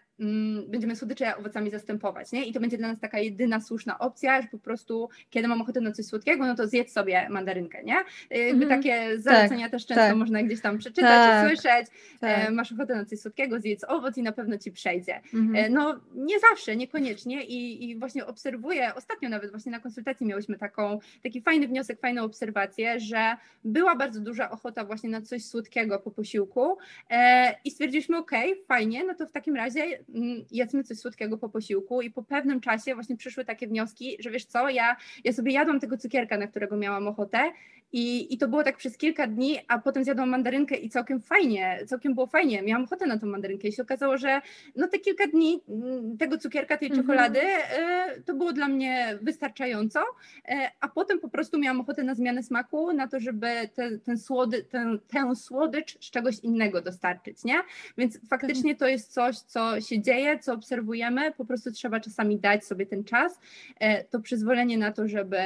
[0.66, 2.44] będziemy słodycze owocami zastępować, nie?
[2.44, 5.80] I to będzie dla nas taka jedyna słuszna opcja, że po prostu, kiedy mam ochotę
[5.80, 7.96] na coś słodkiego, no to zjedz sobie mandarynkę, nie?
[8.30, 8.68] Jakby mm-hmm.
[8.68, 10.16] takie zalecenia tak, też często tak.
[10.16, 11.86] można gdzieś tam przeczytać tak, słyszeć.
[12.20, 12.48] Tak.
[12.48, 15.20] E, masz ochotę na coś słodkiego, zjedz owoc i na pewno ci przejdzie.
[15.34, 15.56] Mm-hmm.
[15.56, 20.58] E, no nie zawsze, niekoniecznie i, i właśnie obserwuję, ostatnio nawet właśnie na konsultacji miałyśmy
[20.58, 25.98] taką, taki fajny wniosek, fajną obserwację, że była bardzo duża ochota właśnie na coś słodkiego
[25.98, 26.78] po posiłku
[27.10, 28.30] e, i stwierdziliśmy, ok,
[28.68, 30.09] fajnie, no to w takim razie Mm,
[30.50, 34.44] jedzmy coś słodkiego po posiłku i po pewnym czasie właśnie przyszły takie wnioski, że wiesz
[34.44, 37.52] co, ja, ja sobie jadłam tego cukierka, na którego miałam ochotę
[37.92, 41.78] i, I to było tak przez kilka dni, a potem zjadłam mandarynkę i całkiem fajnie,
[41.86, 42.62] całkiem było fajnie.
[42.62, 44.40] Miałam ochotę na tą mandarynkę i się okazało, że
[44.76, 47.06] no te kilka dni mm, tego cukierka, tej mhm.
[47.06, 52.14] czekolady y, to było dla mnie wystarczająco, y, a potem po prostu miałam ochotę na
[52.14, 57.44] zmianę smaku, na to, żeby te, ten słody, ten, tę słodycz z czegoś innego dostarczyć,
[57.44, 57.60] nie?
[57.98, 62.64] Więc faktycznie to jest coś, co się dzieje, co obserwujemy, po prostu trzeba czasami dać
[62.64, 65.38] sobie ten czas, y, to przyzwolenie na to, żeby,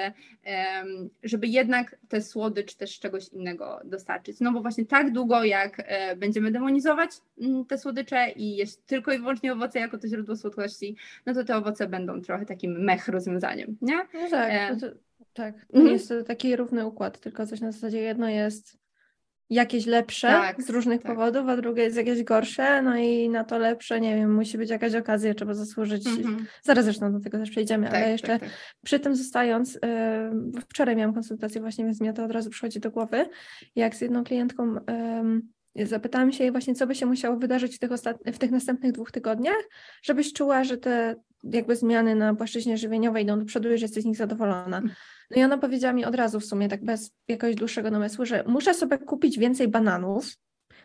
[1.22, 2.33] żeby jednak te słodycz
[2.76, 4.40] też czegoś innego dostarczyć.
[4.40, 9.12] No bo właśnie tak długo, jak e, będziemy demonizować mm, te słodycze i jeść tylko
[9.12, 13.08] i wyłącznie owoce jako to źródło słodkości, no to te owoce będą trochę takim mech
[13.08, 13.96] rozwiązaniem, nie?
[13.96, 14.76] No tak, e...
[14.76, 14.86] to,
[15.34, 15.54] tak.
[15.72, 15.92] To mm.
[15.92, 18.83] jest taki równy układ, tylko coś na zasadzie jedno jest
[19.50, 21.12] jakieś lepsze tak, z różnych tak.
[21.12, 24.70] powodów, a drugie jest jakieś gorsze, no i na to lepsze, nie wiem, musi być
[24.70, 26.04] jakaś okazja, trzeba zasłużyć.
[26.04, 26.36] Mm-hmm.
[26.62, 28.50] Zaraz zresztą do tego też przejdziemy, tak, ale jeszcze tak, tak.
[28.84, 29.78] przy tym zostając,
[30.68, 33.28] wczoraj miałam konsultację właśnie, więc mnie to od razu przychodzi do głowy,
[33.76, 34.76] jak z jedną klientką
[35.76, 37.90] zapytałam się jej właśnie, co by się musiało wydarzyć w tych,
[38.26, 39.68] w tych następnych dwóch tygodniach,
[40.02, 44.02] żebyś czuła, że te jakby zmiany na płaszczyźnie żywieniowej idą do przodu i że jesteś
[44.02, 44.78] z nich zadowolona.
[44.78, 44.90] Mm.
[45.30, 48.44] No i ona powiedziała mi od razu w sumie, tak bez jakiegoś dłuższego namysłu, że
[48.46, 50.36] muszę sobie kupić więcej bananów,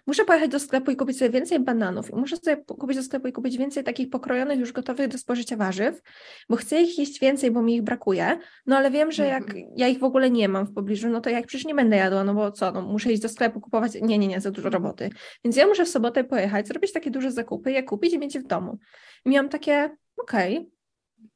[0.09, 3.27] muszę pojechać do sklepu i kupić sobie więcej bananów i muszę sobie kupić do sklepu
[3.27, 6.01] i kupić więcej takich pokrojonych, już gotowych do spożycia warzyw,
[6.49, 9.65] bo chcę ich jeść więcej, bo mi ich brakuje, no ale wiem, że jak mhm.
[9.75, 12.23] ja ich w ogóle nie mam w pobliżu, no to jak przecież nie będę jadła,
[12.23, 15.09] no bo co, no muszę iść do sklepu kupować, nie, nie, nie, za dużo roboty.
[15.43, 18.41] Więc ja muszę w sobotę pojechać, zrobić takie duże zakupy, je kupić i mieć je
[18.41, 18.77] w domu.
[19.25, 20.78] I miałam takie, okej, okay,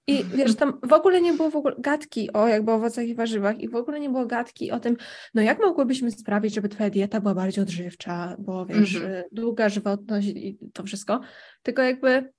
[0.08, 3.60] i wiesz, tam w ogóle nie było w ogóle gadki o jakby owocach i warzywach
[3.60, 4.98] i w ogóle nie było gadki o tym,
[5.34, 9.24] no jak mogłybyśmy sprawić, żeby twoja dieta była bardziej odżywcza, bo wiesz, mm -hmm.
[9.32, 11.20] długa żywotność i to wszystko,
[11.64, 12.32] tylko jakby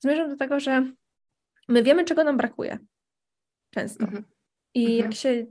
[0.00, 0.92] zmierzam do tego, że
[1.68, 2.78] my wiemy, czego nam brakuje
[3.70, 4.04] często.
[4.04, 4.22] Mm -hmm.
[4.74, 5.02] I mm -hmm.
[5.04, 5.46] jak się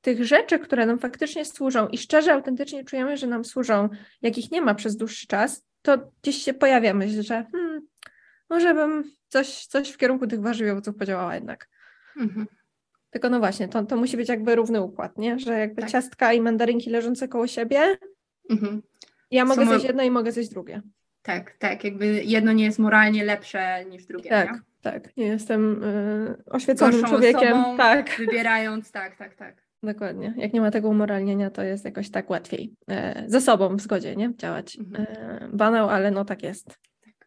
[0.00, 3.88] tych rzeczy, które nam faktycznie służą i szczerze, autentycznie czujemy, że nam służą,
[4.22, 7.80] jakich nie ma przez dłuższy czas, to gdzieś się pojawia myśl, że hmm,
[8.50, 11.68] może bym coś, coś w kierunku tych warzyw i owoców podziałała jednak.
[12.16, 12.46] Mhm.
[13.10, 15.38] Tylko no właśnie, to, to musi być jakby równy układ, nie?
[15.38, 15.90] Że jakby tak.
[15.90, 17.96] ciastka i mandarynki leżące koło siebie,
[18.50, 18.82] mhm.
[19.30, 19.70] ja mogę Są...
[19.70, 20.82] zjeść jedno i mogę zjeść drugie.
[21.22, 24.60] Tak, tak, jakby jedno nie jest moralnie lepsze niż drugie, Tak, nie?
[24.82, 27.52] tak, nie jestem y, oświeconym Gorszą człowiekiem.
[27.52, 28.16] Osobą, tak.
[28.18, 29.68] Wybierając, tak, tak, tak.
[29.82, 30.34] Dokładnie.
[30.36, 34.16] Jak nie ma tego umoralnienia, to jest jakoś tak łatwiej e, ze sobą w zgodzie,
[34.16, 34.34] nie?
[34.36, 34.78] Działać.
[34.78, 35.06] Mhm.
[35.08, 36.78] E, banał, ale no tak jest.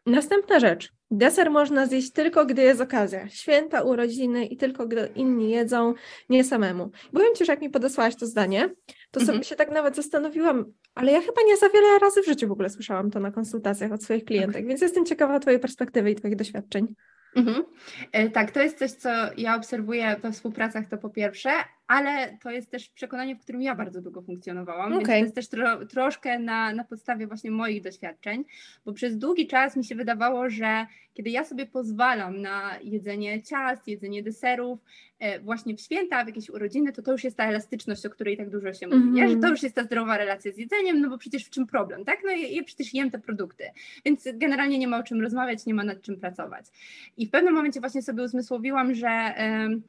[0.05, 0.93] Następna rzecz.
[1.11, 3.29] Deser można zjeść tylko, gdy jest okazja.
[3.29, 5.93] Święta, urodziny i tylko gdy inni jedzą,
[6.29, 6.91] nie samemu.
[7.13, 8.69] Powiem Ci, że jak mi podesłałaś to zdanie,
[9.11, 12.47] to sobie się tak nawet zastanowiłam, ale ja chyba nie za wiele razy w życiu
[12.47, 14.67] w ogóle słyszałam to na konsultacjach od swoich klientek, okay.
[14.67, 16.87] więc jestem ciekawa Twojej perspektywy i Twoich doświadczeń.
[17.35, 17.63] Mhm.
[18.11, 21.49] E, tak, to jest coś, co ja obserwuję we współpracach, to po pierwsze,
[21.91, 24.97] ale to jest też przekonanie, w którym ja bardzo długo funkcjonowałam, okay.
[24.97, 28.45] więc to jest też tro, troszkę na, na podstawie właśnie moich doświadczeń,
[28.85, 33.87] bo przez długi czas mi się wydawało, że kiedy ja sobie pozwalam na jedzenie ciast,
[33.87, 34.79] jedzenie deserów,
[35.19, 38.37] e, właśnie w święta, w jakieś urodziny, to to już jest ta elastyczność, o której
[38.37, 39.15] tak dużo się mówi, mm -hmm.
[39.15, 39.27] nie?
[39.27, 39.53] że to mhm.
[39.53, 42.19] już jest ta zdrowa relacja z jedzeniem, no bo przecież w czym problem, tak?
[42.25, 43.63] No ja, ja przecież jem te produkty,
[44.05, 46.65] więc generalnie nie ma o czym rozmawiać, nie ma nad czym pracować.
[47.17, 49.33] I w pewnym momencie właśnie sobie uzmysłowiłam, że...
[49.69, 49.81] Yy,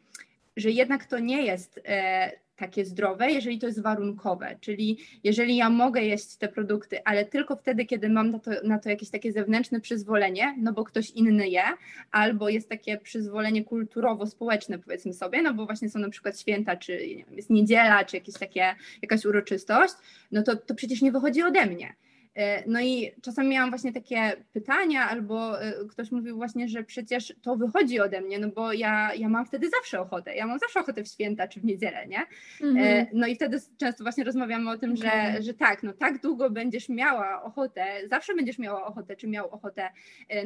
[0.56, 5.70] że jednak to nie jest e, takie zdrowe, jeżeli to jest warunkowe, czyli jeżeli ja
[5.70, 9.32] mogę jeść te produkty, ale tylko wtedy, kiedy mam na to, na to jakieś takie
[9.32, 11.62] zewnętrzne przyzwolenie, no bo ktoś inny je,
[12.10, 16.92] albo jest takie przyzwolenie kulturowo-społeczne, powiedzmy sobie, no bo właśnie są na przykład święta, czy
[16.92, 19.94] nie wiem, jest niedziela, czy jakieś takie, jakaś uroczystość,
[20.32, 21.94] no to, to przecież nie wychodzi ode mnie.
[22.34, 27.34] E, no i czasami miałam właśnie takie pytania, albo e, ktoś mówił właśnie, że przecież
[27.42, 30.80] to wychodzi ode mnie, no bo ja, ja mam wtedy zawsze ochotę, ja mam zawsze
[30.80, 32.26] ochotę w święta czy w niedzielę, nie?
[32.60, 33.06] Mm-hmm.
[33.12, 35.32] No i wtedy często właśnie rozmawiamy o tym, okay.
[35.32, 39.50] że, że tak, no tak długo będziesz miała ochotę, zawsze będziesz miała ochotę, czy miał
[39.50, 39.88] ochotę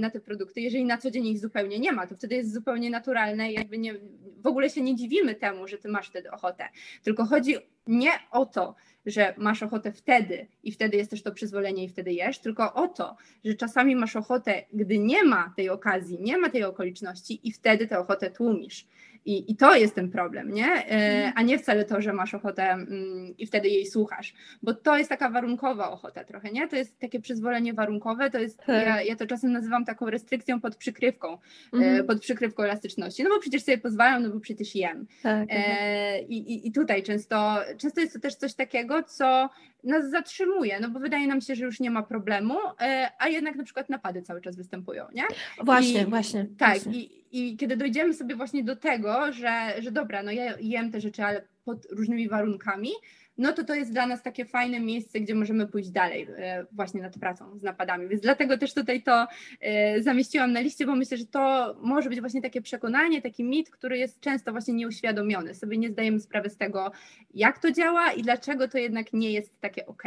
[0.00, 2.90] na te produkty, jeżeli na co dzień ich zupełnie nie ma, to wtedy jest zupełnie
[2.90, 3.94] naturalne i jakby nie,
[4.42, 6.68] w ogóle się nie dziwimy temu, że ty masz wtedy ochotę,
[7.02, 8.74] tylko chodzi nie o to,
[9.06, 12.88] że masz ochotę wtedy i wtedy jest też to przyzwolenie i wtedy jesz, tylko o
[12.88, 17.52] to, że czasami masz ochotę, gdy nie ma tej okazji, nie ma tej okoliczności i
[17.52, 18.86] wtedy tę ochotę tłumisz.
[19.26, 20.66] I, I to jest ten problem, nie?
[20.66, 21.32] E, mhm.
[21.36, 25.10] A nie wcale to, że masz ochotę mm, i wtedy jej słuchasz, bo to jest
[25.10, 26.68] taka warunkowa ochota trochę, nie?
[26.68, 28.86] To jest takie przyzwolenie warunkowe, to jest, tak.
[28.86, 31.38] ja, ja to czasem nazywam taką restrykcją pod przykrywką, e,
[31.72, 32.06] mhm.
[32.06, 35.06] pod przykrywką elastyczności, no bo przecież sobie pozwalam, no bo przecież jem.
[35.22, 39.50] Tak, e, i, i, I tutaj często, często jest to też coś takiego, co
[39.84, 43.56] nas zatrzymuje, no bo wydaje nam się, że już nie ma problemu, e, a jednak
[43.56, 45.22] na przykład napady cały czas występują, nie?
[45.64, 46.46] Właśnie, I, właśnie.
[46.58, 46.92] Tak, właśnie.
[47.00, 51.00] I, i kiedy dojdziemy sobie właśnie do tego, że, że dobra, no ja jem te
[51.00, 52.90] rzeczy, ale pod różnymi warunkami,
[53.38, 57.02] no to to jest dla nas takie fajne miejsce, gdzie możemy pójść dalej e, właśnie
[57.02, 58.08] nad pracą z napadami.
[58.08, 59.26] Więc dlatego też tutaj to
[59.60, 63.70] e, zamieściłam na liście, bo myślę, że to może być właśnie takie przekonanie, taki mit,
[63.70, 65.54] który jest często właśnie nieuświadomiony.
[65.54, 66.92] Sobie nie zdajemy sprawy z tego,
[67.34, 70.02] jak to działa i dlaczego to jednak nie jest takie ok.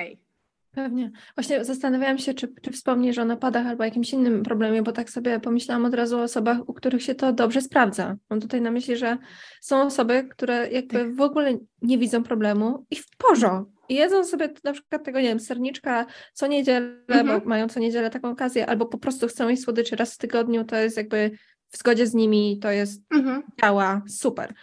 [0.84, 1.12] Pewnie.
[1.36, 5.40] Właśnie zastanawiałam się, czy, czy wspomnisz o napadach albo jakimś innym problemie, bo tak sobie
[5.40, 8.16] pomyślałam od razu o osobach, u których się to dobrze sprawdza.
[8.30, 9.18] Mam tutaj na myśli, że
[9.62, 11.16] są osoby, które jakby tak.
[11.16, 13.74] w ogóle nie widzą problemu i w porządku.
[13.90, 17.42] I jedzą sobie na przykład tego, nie wiem, serniczka co niedzielę, mhm.
[17.42, 20.64] bo mają co niedzielę taką okazję, albo po prostu chcą jeść słodyczy raz w tygodniu,
[20.64, 21.32] to jest jakby
[21.70, 23.44] w zgodzie z nimi, to jest, mhm.
[23.62, 24.54] działa super.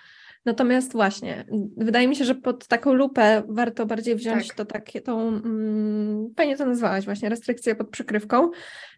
[0.47, 1.45] Natomiast właśnie,
[1.77, 4.57] wydaje mi się, że pod taką lupę warto bardziej wziąć tak.
[4.57, 8.51] to takie, tą, mm, fajnie to nazwałaś właśnie, restrykcję pod przykrywką,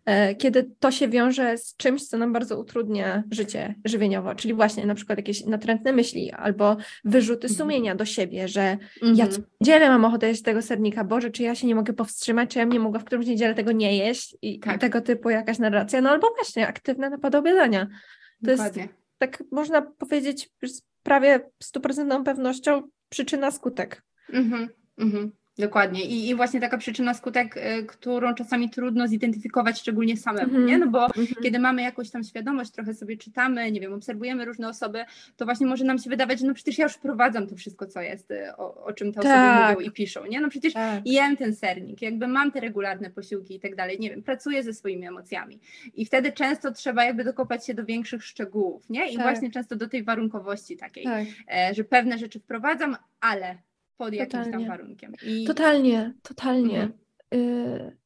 [0.04, 4.86] e, kiedy to się wiąże z czymś, co nam bardzo utrudnia życie żywieniowo, czyli właśnie
[4.86, 7.58] na przykład jakieś natrętne myśli albo wyrzuty mhm.
[7.58, 9.16] sumienia do siebie, że mhm.
[9.16, 12.50] ja co niedzielę mam ochotę jeść tego sernika, Boże, czy ja się nie mogę powstrzymać,
[12.50, 14.80] czy ja nie mogę w którąś niedzielę tego nie jeść i, tak.
[14.80, 17.86] tego typu jakaś narracja, no albo właśnie aktywne napady obiadania.
[18.44, 18.82] To Dokładnie.
[18.82, 20.50] jest, tak można powiedzieć,
[21.08, 24.02] prawie stuprocentową pewnością przyczyna skutek.
[24.32, 24.68] Mhm,
[24.98, 25.32] mhm.
[25.58, 26.04] Dokładnie.
[26.04, 30.66] I, I, właśnie taka przyczyna skutek, y, którą czasami trudno zidentyfikować, szczególnie samemu, mm -hmm.
[30.66, 30.78] nie?
[30.78, 31.42] No bo mm -hmm.
[31.42, 35.04] kiedy mamy jakąś tam świadomość, trochę sobie czytamy, nie wiem, obserwujemy różne osoby,
[35.36, 38.00] to właśnie może nam się wydawać, że no przecież ja już wprowadzam to wszystko, co
[38.00, 39.58] jest, y, o, o czym te tak.
[39.58, 40.40] osoby mówią i piszą, nie?
[40.40, 41.06] No przecież tak.
[41.06, 44.74] jem ten sernik, jakby mam te regularne posiłki i tak dalej, nie wiem, pracuję ze
[44.74, 45.60] swoimi emocjami.
[45.94, 49.10] I wtedy często trzeba jakby dokopać się do większych szczegółów, nie?
[49.10, 49.22] I tak.
[49.22, 51.26] właśnie często do tej warunkowości takiej, tak.
[51.52, 53.58] e, że pewne rzeczy wprowadzam, ale
[53.98, 54.52] pod jakimś totalnie.
[54.52, 55.12] tam warunkiem.
[55.26, 55.44] I...
[55.44, 56.88] Totalnie, totalnie.
[57.30, 57.92] Mhm.
[57.92, 57.96] Y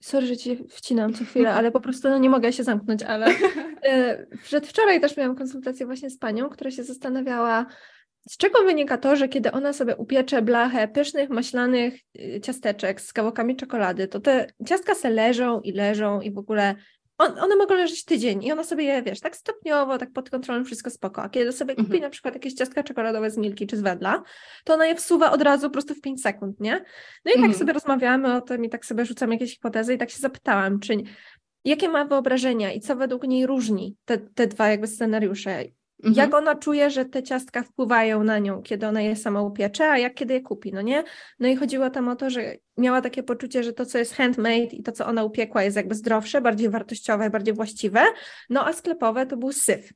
[0.00, 3.30] sorry, że ci wcinam co chwilę, ale po prostu no, nie mogę się zamknąć, ale
[3.30, 7.66] y przedwczoraj też miałam konsultację właśnie z panią, która się zastanawiała,
[8.28, 13.12] z czego wynika to, że kiedy ona sobie upiecze blachę pysznych, maślanych y, ciasteczek z
[13.12, 16.74] kawałkami czekolady, to te ciastka se leżą i leżą i w ogóle
[17.20, 20.64] on, one mogą leżeć tydzień i ona sobie je, wiesz, tak stopniowo, tak pod kontrolą,
[20.64, 21.22] wszystko spoko.
[21.22, 22.02] A kiedy sobie kupi mhm.
[22.02, 24.22] na przykład jakieś ciastka czekoladowe z Milki czy z Wedla,
[24.64, 26.72] to ona je wsuwa od razu po prostu w 5 sekund, nie?
[27.24, 27.52] No i tak mhm.
[27.52, 30.80] tak sobie rozmawiamy o tym i tak sobie rzucam jakieś hipotezy i tak się zapytałam,
[30.80, 30.96] czy
[31.64, 35.64] jakie ma wyobrażenia i co według niej różni te, te dwa jakby scenariusze.
[36.04, 36.14] Mhm.
[36.14, 39.98] Jak ona czuje, że te ciastka wpływają na nią, kiedy ona je sama upiecze, a
[39.98, 41.04] jak kiedy je kupi, no nie?
[41.40, 44.64] No i chodziło tam o to, że miała takie poczucie, że to, co jest handmade
[44.64, 48.00] i to, co ona upiekła, jest jakby zdrowsze, bardziej wartościowe, bardziej właściwe,
[48.50, 49.92] no a sklepowe to był syf.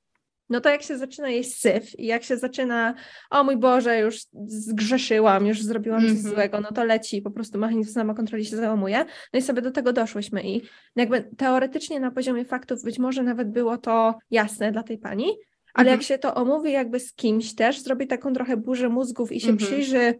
[0.49, 2.95] No to jak się zaczyna jeść syf i jak się zaczyna,
[3.31, 6.17] o mój Boże, już zgrzeszyłam, już zrobiłam mm -hmm.
[6.17, 6.35] coś mhm.
[6.35, 9.05] złego, no to leci, po prostu mechanizm samokontroli się załamuje.
[9.33, 10.63] No i sobie do tego doszłyśmy i
[10.97, 15.27] jakby teoretycznie na poziomie faktów być może nawet było to jasne dla tej pani,
[15.75, 16.01] ale mhm.
[16.01, 19.51] jak się to omówi jakby z kimś też, zrobi taką trochę burzę mózgów i się
[19.51, 19.71] mhm.
[19.71, 20.15] przyjrzy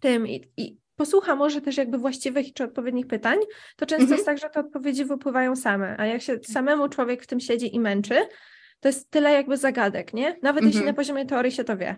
[0.00, 3.38] tym i, i posłucha może też jakby właściwych czy odpowiednich pytań,
[3.76, 4.16] to często mhm.
[4.16, 7.74] jest tak, że te odpowiedzi wypływają same, a jak się samemu człowiek w tym siedzi
[7.74, 8.14] i męczy,
[8.80, 10.36] to jest tyle jakby zagadek, nie?
[10.42, 11.96] Nawet jeśli na poziomie teorii się to wie.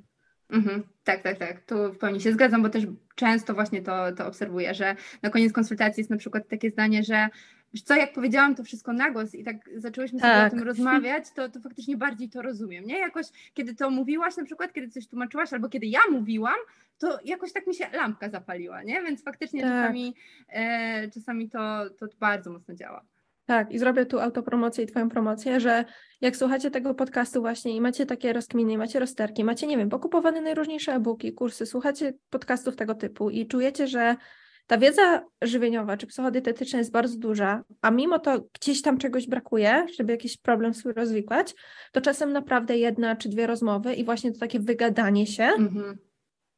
[0.51, 0.83] Mhm.
[1.05, 1.65] Tak, tak, tak.
[1.65, 5.53] Tu w pełni się zgadzam, bo też często właśnie to, to obserwuję, że na koniec
[5.53, 7.29] konsultacji jest na przykład takie zdanie, że
[7.75, 10.35] Wiesz co, jak powiedziałam to wszystko na głos i tak zaczęłyśmy tak.
[10.35, 12.99] sobie o tym rozmawiać, to, to faktycznie bardziej to rozumiem, nie?
[12.99, 16.55] Jakoś, kiedy to mówiłaś na przykład, kiedy coś tłumaczyłaś, albo kiedy ja mówiłam,
[16.99, 19.03] to jakoś tak mi się lampka zapaliła, nie?
[19.03, 19.71] Więc faktycznie tak.
[19.71, 20.15] czasami,
[20.49, 23.05] e, czasami to, to bardzo mocno działa.
[23.47, 25.85] Tak, i zrobię tu autopromocję i Twoją promocję, że
[26.21, 30.41] jak słuchacie tego podcastu właśnie i macie takie rozkminy, macie rozterki, macie, nie wiem, pokupowane
[30.41, 34.17] najróżniejsze e-booki, kursy, słuchacie podcastów tego typu i czujecie, że
[34.67, 39.87] ta wiedza żywieniowa czy psychodietetyczna jest bardzo duża, a mimo to gdzieś tam czegoś brakuje,
[39.99, 41.55] żeby jakiś problem swój rozwikłać,
[41.93, 45.95] to czasem naprawdę jedna czy dwie rozmowy i właśnie to takie wygadanie się mm-hmm.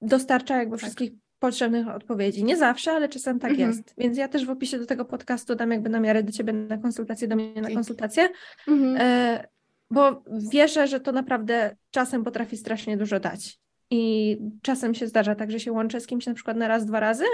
[0.01, 0.81] dostarcza jakby tak.
[0.81, 2.45] wszystkich potrzebnych odpowiedzi.
[2.45, 3.59] Nie zawsze, ale czasem tak mm-hmm.
[3.59, 3.95] jest.
[3.99, 7.29] Więc ja też w opisie do tego podcastu dam jakby namiary do Ciebie na konsultację,
[7.29, 8.29] do mnie na konsultację,
[8.69, 8.97] mm-hmm.
[8.99, 9.49] e,
[9.91, 13.59] bo wierzę, że to naprawdę czasem potrafi strasznie dużo dać.
[13.91, 17.01] I czasem się zdarza tak, że się łączę z kimś na przykład na raz, dwa
[17.01, 17.25] razy,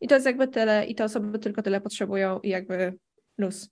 [0.00, 2.98] i to jest jakby tyle i te osoby tylko tyle potrzebują i jakby
[3.38, 3.70] luz.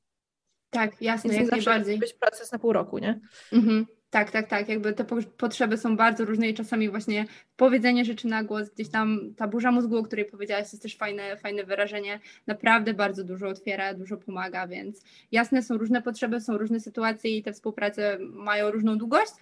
[0.70, 1.98] Tak, jasne, Więc jak najbardziej.
[1.98, 3.20] być proces na pół roku, nie?
[3.52, 3.87] Mhm.
[4.10, 4.68] Tak, tak, tak.
[4.68, 5.04] Jakby te
[5.37, 7.24] potrzeby są bardzo różne i czasami właśnie
[7.56, 11.37] powiedzenie rzeczy na głos, gdzieś tam ta burza mózgu, o której powiedziałaś, jest też fajne,
[11.37, 16.80] fajne wyrażenie, naprawdę bardzo dużo otwiera, dużo pomaga, więc jasne, są różne potrzeby, są różne
[16.80, 19.32] sytuacje i te współprace mają różną długość,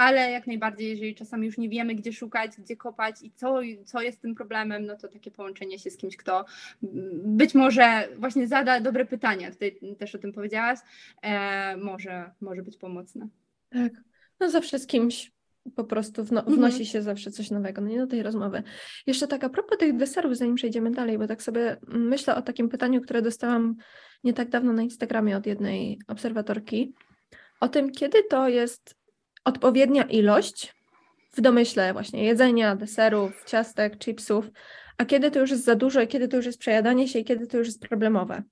[0.00, 4.02] ale jak najbardziej, jeżeli czasami już nie wiemy, gdzie szukać, gdzie kopać i co, co
[4.02, 6.44] jest tym problemem, no to takie połączenie się z kimś, kto
[7.24, 10.78] być może właśnie zada dobre pytania, tutaj też o tym powiedziałaś,
[11.22, 13.28] e, może, może być pomocne.
[13.70, 13.92] Tak,
[14.40, 15.32] no zawsze z kimś
[15.76, 16.56] po prostu wno, mhm.
[16.56, 18.62] wnosi się zawsze coś nowego, no nie do tej rozmowy.
[19.06, 22.68] Jeszcze tak a propos tych deserów, zanim przejdziemy dalej, bo tak sobie myślę o takim
[22.68, 23.76] pytaniu, które dostałam
[24.24, 26.94] nie tak dawno na Instagramie od jednej obserwatorki,
[27.60, 28.99] o tym, kiedy to jest
[29.44, 30.74] odpowiednia ilość
[31.32, 34.50] w domyśle właśnie jedzenia, deserów, ciastek, chipsów,
[34.98, 37.24] a kiedy to już jest za dużo, i kiedy to już jest przejadanie się, i
[37.24, 38.42] kiedy to już jest problemowe.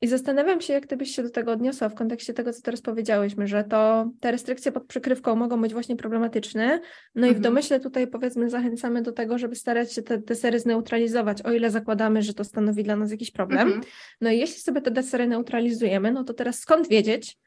[0.00, 2.82] I zastanawiam się, jak ty byś się do tego odniosła w kontekście tego, co teraz
[2.82, 6.80] powiedziałyśmy, że to te restrykcje pod przykrywką mogą być właśnie problematyczne.
[7.14, 7.42] No i w mhm.
[7.42, 12.22] domyśle tutaj powiedzmy zachęcamy do tego, żeby starać się te desery zneutralizować, o ile zakładamy,
[12.22, 13.68] że to stanowi dla nas jakiś problem.
[13.68, 13.84] Mhm.
[14.20, 17.38] No i jeśli sobie te desery neutralizujemy, no to teraz skąd wiedzieć,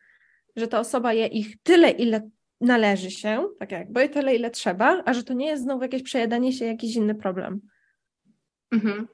[0.55, 2.29] że ta osoba je ich tyle, ile
[2.61, 6.53] należy się, tak jakby, tyle, ile trzeba, a że to nie jest znowu jakieś przejadanie
[6.53, 7.61] się, jakiś inny problem.
[8.71, 9.07] Mhm.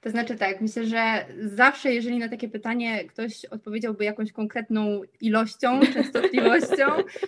[0.00, 5.80] To znaczy tak, myślę, że zawsze, jeżeli na takie pytanie ktoś odpowiedziałby jakąś konkretną ilością,
[5.94, 6.86] częstotliwością,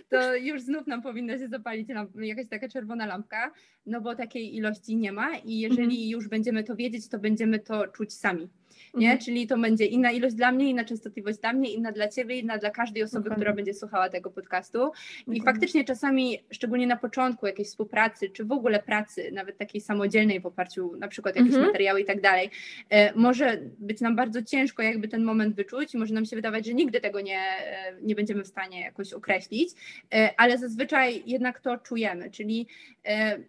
[0.09, 3.53] to już znów nam powinna się zapalić jakaś taka czerwona lampka,
[3.87, 6.11] no bo takiej ilości nie ma i jeżeli mhm.
[6.11, 8.49] już będziemy to wiedzieć, to będziemy to czuć sami
[8.97, 9.07] nie?
[9.07, 9.19] Mhm.
[9.19, 12.59] Czyli to będzie inna ilość dla mnie, inna częstotliwość dla mnie, inna dla ciebie, inna
[12.59, 14.91] dla każdej osoby, która będzie słuchała tego podcastu.
[15.27, 20.41] I faktycznie czasami, szczególnie na początku jakiejś współpracy, czy w ogóle pracy, nawet takiej samodzielnej
[20.41, 21.67] w oparciu na przykład jakieś mhm.
[21.67, 22.51] materiały i tak dalej,
[22.91, 26.67] e, może być nam bardzo ciężko jakby ten moment wyczuć i może nam się wydawać,
[26.67, 29.71] że nigdy tego nie, e, nie będziemy w stanie jakoś określić,
[30.15, 32.67] e, ale zazwyczaj jednak to czujemy, czyli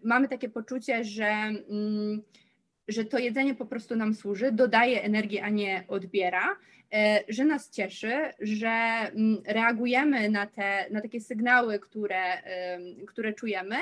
[0.03, 2.21] mamy takie poczucie, że mm,
[2.87, 6.55] że to jedzenie po prostu nam służy, dodaje energii, a nie odbiera.
[6.93, 12.23] E, że nas cieszy, że mm, reagujemy na te na takie sygnały, które,
[13.07, 13.75] które czujemy,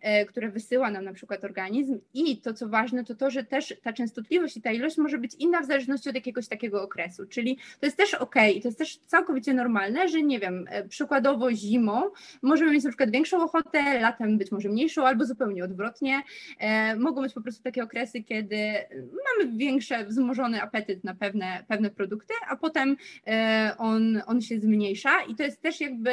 [0.00, 3.74] e, które wysyła nam na przykład organizm i to, co ważne, to to, że też
[3.82, 7.58] ta częstotliwość i ta ilość może być inna w zależności od jakiegoś takiego okresu, czyli
[7.80, 12.02] to jest też ok, to jest też całkowicie normalne, że nie wiem, e, przykładowo zimą
[12.42, 16.22] możemy mieć na przykład większą ochotę, latem być może mniejszą albo zupełnie odwrotnie.
[16.98, 18.56] Mogą być po prostu takie okresy, kiedy
[19.00, 22.96] mamy większy, wzmożony apetyt na pewne, pewne produkty, a potem
[23.26, 26.10] e, on, on się zmniejsza i to jest też jakby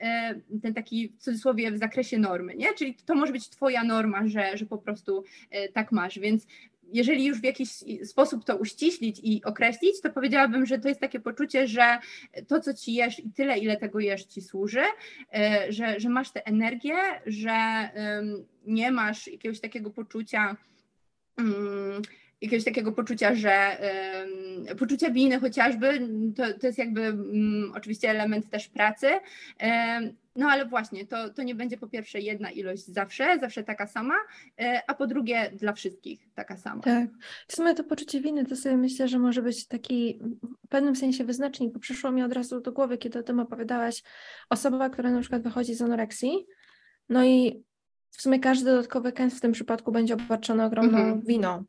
[0.00, 2.74] e, ten taki w cudzysłowie w zakresie normy, nie?
[2.74, 6.46] Czyli to może być twoja norma, że, że po prostu e, tak masz, więc
[6.92, 7.70] jeżeli już w jakiś
[8.04, 11.98] sposób to uściślić i określić, to powiedziałabym, że to jest takie poczucie, że
[12.48, 14.82] to, co ci jesz i tyle, ile tego jesz, ci służy,
[15.68, 17.90] że, że masz tę energię, że
[18.66, 20.56] nie masz jakiegoś takiego poczucia,
[21.38, 22.02] mm,
[22.46, 23.76] jakiegoś takiego poczucia, że
[24.66, 29.06] um, poczucia winy chociażby, to, to jest jakby um, oczywiście element też pracy.
[29.62, 33.86] Um, no ale właśnie, to, to nie będzie po pierwsze jedna ilość zawsze, zawsze taka
[33.86, 34.14] sama,
[34.60, 36.82] e, a po drugie dla wszystkich taka sama.
[36.82, 37.08] Tak.
[37.48, 40.20] W sumie to poczucie winy to sobie myślę, że może być taki
[40.64, 44.02] w pewnym sensie wyznacznik, bo przyszło mi od razu do głowy, kiedy o tym opowiadałaś,
[44.50, 46.46] osoba, która na przykład wychodzi z anoreksji,
[47.08, 47.64] no i
[48.10, 51.22] w sumie każdy dodatkowy kęs w tym przypadku będzie obarczony ogromną mhm.
[51.22, 51.64] winą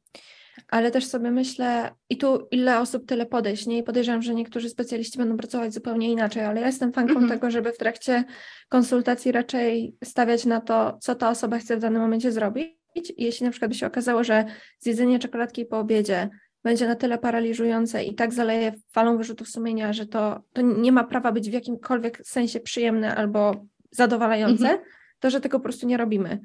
[0.67, 3.77] ale też sobie myślę, i tu ile osób, tyle podejść, nie?
[3.77, 7.29] I podejrzewam, że niektórzy specjaliści będą pracować zupełnie inaczej, ale ja jestem fanką mm -hmm.
[7.29, 8.23] tego, żeby w trakcie
[8.69, 12.77] konsultacji raczej stawiać na to, co ta osoba chce w danym momencie zrobić.
[13.17, 14.45] Jeśli na przykład by się okazało, że
[14.79, 16.29] zjedzenie czekoladki po obiedzie
[16.63, 21.03] będzie na tyle paraliżujące i tak zaleje falą wyrzutów sumienia, że to, to nie ma
[21.03, 24.85] prawa być w jakimkolwiek sensie przyjemne albo zadowalające, mm -hmm.
[25.19, 26.39] to że tego po prostu nie robimy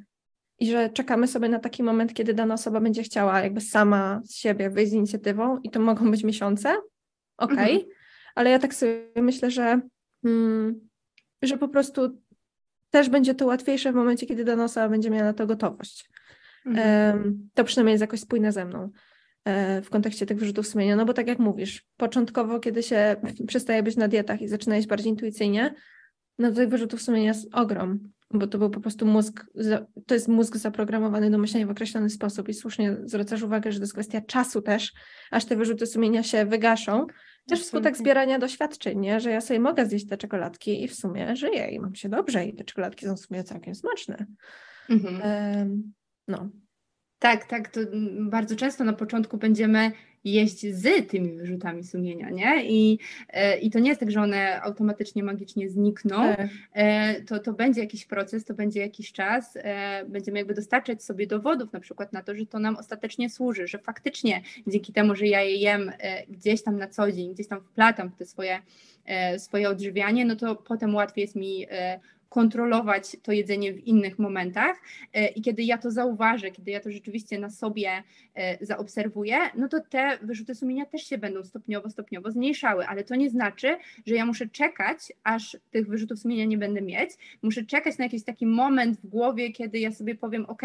[0.58, 4.34] i że czekamy sobie na taki moment, kiedy dana osoba będzie chciała jakby sama z
[4.34, 6.68] siebie wyjść z inicjatywą i to mogą być miesiące,
[7.36, 7.72] okej, okay.
[7.72, 7.90] mhm.
[8.34, 9.80] ale ja tak sobie myślę, że,
[10.24, 10.88] mm,
[11.42, 12.22] że po prostu
[12.90, 16.10] też będzie to łatwiejsze w momencie, kiedy dana osoba będzie miała na to gotowość.
[16.66, 17.18] Mhm.
[17.18, 18.90] Um, to przynajmniej jest jakoś spójne ze mną
[19.44, 23.82] e, w kontekście tych wyrzutów sumienia, no bo tak jak mówisz, początkowo, kiedy się przestaje
[23.82, 25.74] być na dietach i zaczyna iść bardziej intuicyjnie,
[26.38, 29.46] no to tych wyrzutów sumienia jest ogrom bo to był po prostu mózg,
[30.06, 33.82] to jest mózg zaprogramowany do myślenia w określony sposób i słusznie zwracasz uwagę, że to
[33.82, 34.92] jest kwestia czasu też,
[35.30, 37.06] aż te wyrzuty sumienia się wygaszą.
[37.48, 39.20] Też wskutek zbierania doświadczeń, nie?
[39.20, 42.44] że ja sobie mogę zjeść te czekoladki i w sumie żyję i mam się dobrze
[42.44, 44.26] i te czekoladki są w sumie całkiem smaczne.
[44.90, 45.20] Mhm.
[45.56, 45.92] Um,
[46.28, 46.48] no.
[47.18, 47.80] Tak, tak, to
[48.20, 49.92] bardzo często na początku będziemy
[50.24, 52.64] jeść z tymi wyrzutami sumienia, nie?
[52.64, 52.98] I,
[53.28, 56.16] e, i to nie jest tak, że one automatycznie, magicznie znikną.
[56.16, 56.48] Tak.
[56.72, 59.56] E, to, to będzie jakiś proces, to będzie jakiś czas.
[59.56, 63.66] E, będziemy jakby dostarczać sobie dowodów na przykład na to, że to nam ostatecznie służy,
[63.66, 65.92] że faktycznie dzięki temu, że ja je jem
[66.28, 68.58] gdzieś tam na co dzień, gdzieś tam wplatam w te swoje,
[69.38, 71.66] swoje odżywianie, no to potem łatwiej jest mi
[72.32, 74.76] kontrolować to jedzenie w innych momentach.
[75.14, 78.02] E, I kiedy ja to zauważę, kiedy ja to rzeczywiście na sobie
[78.34, 83.14] e, zaobserwuję, no to te wyrzuty sumienia też się będą stopniowo, stopniowo zmniejszały, ale to
[83.14, 83.76] nie znaczy,
[84.06, 87.10] że ja muszę czekać, aż tych wyrzutów sumienia nie będę mieć.
[87.42, 90.62] Muszę czekać na jakiś taki moment w głowie, kiedy ja sobie powiem, ok,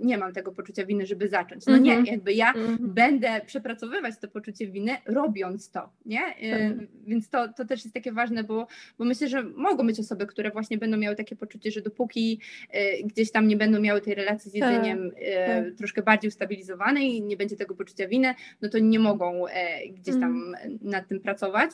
[0.00, 1.66] nie mam tego poczucia winy, żeby zacząć.
[1.66, 2.06] No nie, mhm.
[2.06, 2.76] jakby ja -hmm.
[2.80, 6.20] będę przepracowywać to poczucie winy, robiąc to, nie?
[6.20, 6.88] E, tak.
[7.06, 8.66] Więc to, to też jest takie ważne, bo,
[8.98, 12.40] bo myślę, że mogą być osoby, które właśnie będą miały miały takie poczucie, że dopóki
[12.70, 15.74] e, gdzieś tam nie będą miały tej relacji z tak, jedzeniem e, tak.
[15.74, 19.44] troszkę bardziej ustabilizowanej i nie będzie tego poczucia winy, no to nie mogą
[19.90, 20.78] gdzieś tam mm.
[20.82, 21.70] nad tym pracować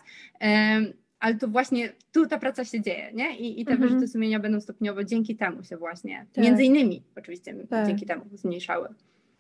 [1.24, 3.38] ale to właśnie tu ta praca się dzieje, nie?
[3.38, 3.88] I, i te mhm.
[3.88, 6.44] wyrzuty sumienia będą stopniowo dzięki temu się właśnie, tak.
[6.44, 7.86] między innymi oczywiście tak.
[7.86, 8.88] dzięki temu zmniejszały.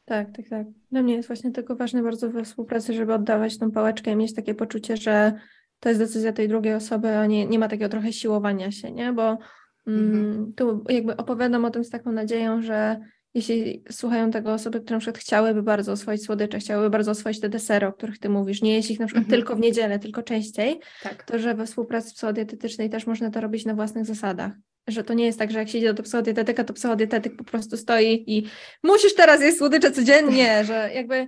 [0.04, 0.66] Tak, tak, tak.
[0.92, 4.34] Dla mnie jest właśnie tylko ważne bardzo we współpracy, żeby oddawać tą pałeczkę i mieć
[4.34, 5.32] takie poczucie, że
[5.80, 9.12] to jest decyzja tej drugiej osoby, a nie, nie ma takiego trochę siłowania się, nie?
[9.12, 9.38] Bo
[9.86, 10.52] mhm.
[10.56, 13.00] tu jakby opowiadam o tym z taką nadzieją, że
[13.34, 17.48] jeśli słuchają tego osoby, które na przykład chciałyby bardzo oswoić słodycze, chciałyby bardzo oswoić te
[17.48, 19.40] desery, o których ty mówisz, nie jeść ich na przykład mhm.
[19.40, 21.22] tylko w niedzielę, tylko częściej, tak.
[21.22, 24.52] to że we współpracy psychodietetycznej też można to robić na własnych zasadach.
[24.88, 27.76] Że to nie jest tak, że jak się idzie do psychodietetyka, to psychodietetyk po prostu
[27.76, 28.46] stoi i
[28.82, 31.26] musisz teraz jeść słodycze codziennie, że jakby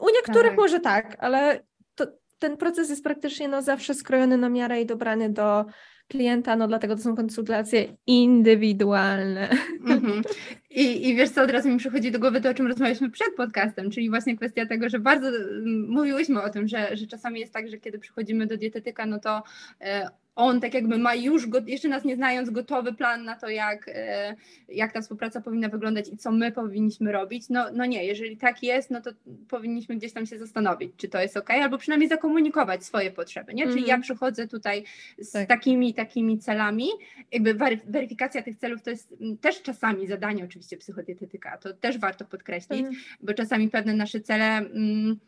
[0.00, 0.58] u niektórych tak.
[0.58, 1.62] może tak, ale
[1.94, 2.06] to,
[2.38, 5.64] ten proces jest praktycznie no, zawsze skrojony na miarę i dobrany do
[6.10, 9.48] klienta, no dlatego to są konsultacje indywidualne.
[9.84, 10.22] Mm-hmm.
[10.70, 13.34] I, I wiesz co, od razu mi przychodzi do głowy to, o czym rozmawialiśmy przed
[13.36, 17.52] podcastem, czyli właśnie kwestia tego, że bardzo mm, mówiłyśmy o tym, że, że czasami jest
[17.52, 19.42] tak, że kiedy przychodzimy do dietetyka, no to
[19.80, 20.08] e,
[20.40, 23.90] on tak jakby ma już, go, jeszcze nas nie znając, gotowy plan na to, jak,
[23.94, 24.36] e,
[24.68, 27.48] jak ta współpraca powinna wyglądać i co my powinniśmy robić.
[27.48, 29.10] No, no nie, jeżeli tak jest, no to
[29.48, 33.62] powinniśmy gdzieś tam się zastanowić, czy to jest ok, albo przynajmniej zakomunikować swoje potrzeby, nie?
[33.62, 33.88] Czyli mm -hmm.
[33.88, 34.02] ja mhm.
[34.02, 34.84] przychodzę tutaj
[35.18, 35.48] z tak.
[35.48, 36.86] takimi, takimi celami,
[37.32, 37.54] jakby
[37.86, 42.92] weryfikacja tych celów to jest też czasami zadanie oczywiście psychodietetyka, to też warto podkreślić, mm.
[43.20, 44.56] bo czasami pewne nasze cele...
[44.56, 45.18] Mm,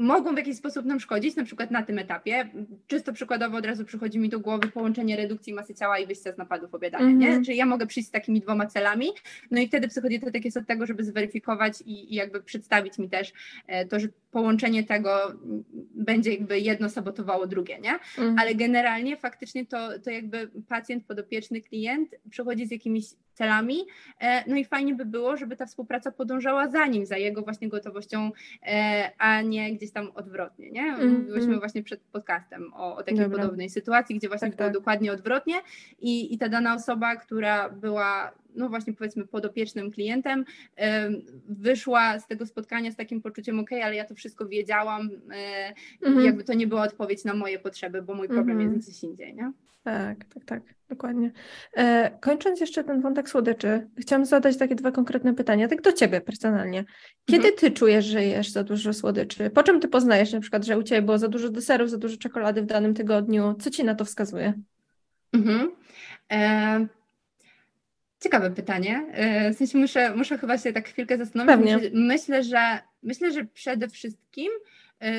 [0.00, 2.48] mogą w jakiś sposób nam szkodzić, na przykład na tym etapie.
[2.86, 6.38] Czysto przykładowo od razu przychodzi mi do głowy połączenie redukcji masy ciała i wyjścia z
[6.38, 7.20] napadów obiadania, mm -hmm.
[7.20, 7.26] nie?
[7.26, 7.44] Mhm.
[7.44, 9.06] Czyli ja mogę przyjść z takimi dwoma celami,
[9.50, 13.32] no i wtedy psychodietetyk jest od tego, żeby zweryfikować i, i jakby przedstawić mi też
[13.66, 15.32] e, to, że połączenie tego
[15.94, 17.98] będzie jakby jedno sabotowało drugie, nie?
[18.18, 18.38] Mm.
[18.38, 23.04] Ale generalnie faktycznie to, to jakby pacjent, podopieczny klient przychodzi z jakimiś
[23.34, 23.86] celami,
[24.20, 27.68] e, no i fajnie by było, żeby ta współpraca podążała za nim, za jego właśnie
[27.68, 28.30] gotowością,
[28.62, 30.92] e, a nie gdzieś tam odwrotnie, nie?
[30.92, 31.58] Mówiłyśmy mm.
[31.58, 33.38] właśnie przed podcastem o, o takiej Dobra.
[33.38, 34.74] podobnej sytuacji, gdzie właśnie tak, było tak.
[34.74, 35.54] dokładnie odwrotnie
[36.00, 40.44] i, i ta dana osoba, która była no właśnie powiedzmy podopiecznym klientem,
[41.48, 46.26] wyszła z tego spotkania z takim poczuciem, ok, ale ja to wszystko wiedziałam, e, mhm.
[46.26, 48.74] jakby to nie była odpowiedź na moje potrzeby, bo mój problem mhm.
[48.74, 49.52] jest gdzieś indziej, nie?
[49.84, 51.32] Tak, tak, tak, dokładnie.
[51.76, 56.20] E, kończąc jeszcze ten wątek słodyczy, chciałam zadać takie dwa konkretne pytania, tak do Ciebie
[56.20, 56.84] personalnie.
[57.24, 57.56] Kiedy mhm.
[57.56, 59.50] Ty czujesz, że jesz za dużo słodyczy?
[59.50, 62.16] Po czym Ty poznajesz na przykład, że u Ciebie było za dużo deserów, za dużo
[62.16, 63.54] czekolady w danym tygodniu?
[63.60, 64.52] Co Ci na to wskazuje?
[65.32, 65.70] Mhm.
[66.32, 66.86] E
[68.20, 69.06] Ciekawe pytanie.
[69.12, 71.72] E, w sensie muszę, muszę chyba się tak chwilkę zastanowić.
[71.72, 71.90] Pewnie.
[71.94, 74.50] Myślę, że myślę, że przede wszystkim
[75.02, 75.12] e,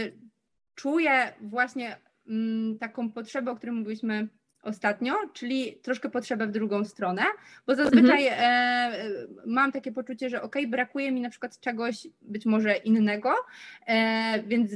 [0.76, 1.97] czuję właśnie
[2.28, 4.28] mm, taką potrzebę, o której mówiliśmy
[4.64, 7.24] ostatnio, czyli troszkę potrzebę w drugą stronę,
[7.68, 8.93] bo zazwyczaj mhm.
[8.93, 13.34] e, mam takie poczucie, że ok, brakuje mi na przykład czegoś być może innego,
[13.88, 14.72] e, więc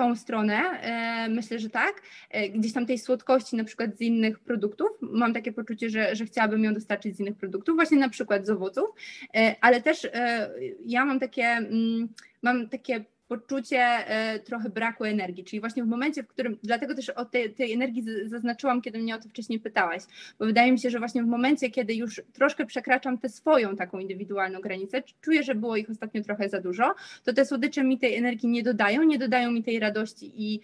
[0.00, 0.54] tą stronę.
[0.54, 2.02] E, myślę, że tak.
[2.30, 4.88] E, gdzieś tam tej słodkości na przykład z innych produktów.
[5.00, 8.50] Mam takie poczucie, że, że chciałabym ją dostarczyć z innych produktów, właśnie na przykład z
[8.50, 8.90] owoców,
[9.34, 10.08] e, ale też
[10.84, 12.08] ja mam takie, mm,
[12.42, 17.10] mam takie poczucie e, trochę braku energii, czyli właśnie w momencie, w którym, dlatego też
[17.10, 20.02] o tej, tej energii zaznaczyłam, kiedy mnie o to wcześniej pytałaś,
[20.38, 23.98] bo wydaje mi się, że właśnie w momencie, kiedy już troszkę przekraczam tę swoją taką
[23.98, 28.16] indywidualną granicę, czuję, że było ich ostatnio trochę za dużo, to te słodycze mi tej
[28.16, 30.60] energii nie dodają, nie dodają mi tej radości i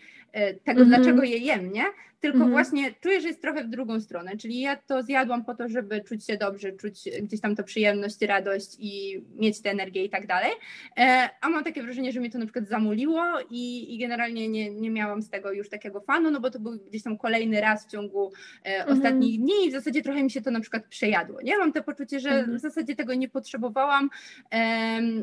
[0.64, 0.96] tego, mm -hmm.
[0.96, 1.84] dlaczego je jem, nie?
[2.20, 2.52] tylko mhm.
[2.52, 6.00] właśnie czuję, że jest trochę w drugą stronę, czyli ja to zjadłam po to, żeby
[6.00, 10.26] czuć się dobrze, czuć gdzieś tam to przyjemność, radość i mieć tę energię i tak
[10.26, 10.50] dalej,
[10.98, 14.70] e, a mam takie wrażenie, że mnie to na przykład zamuliło i, i generalnie nie,
[14.70, 17.86] nie miałam z tego już takiego fanu, no bo to był gdzieś tam kolejny raz
[17.86, 18.32] w ciągu
[18.64, 18.98] e, mhm.
[18.98, 21.58] ostatnich dni i w zasadzie trochę mi się to na przykład przejadło, nie?
[21.58, 22.58] Mam to poczucie, że mhm.
[22.58, 24.10] w zasadzie tego nie potrzebowałam,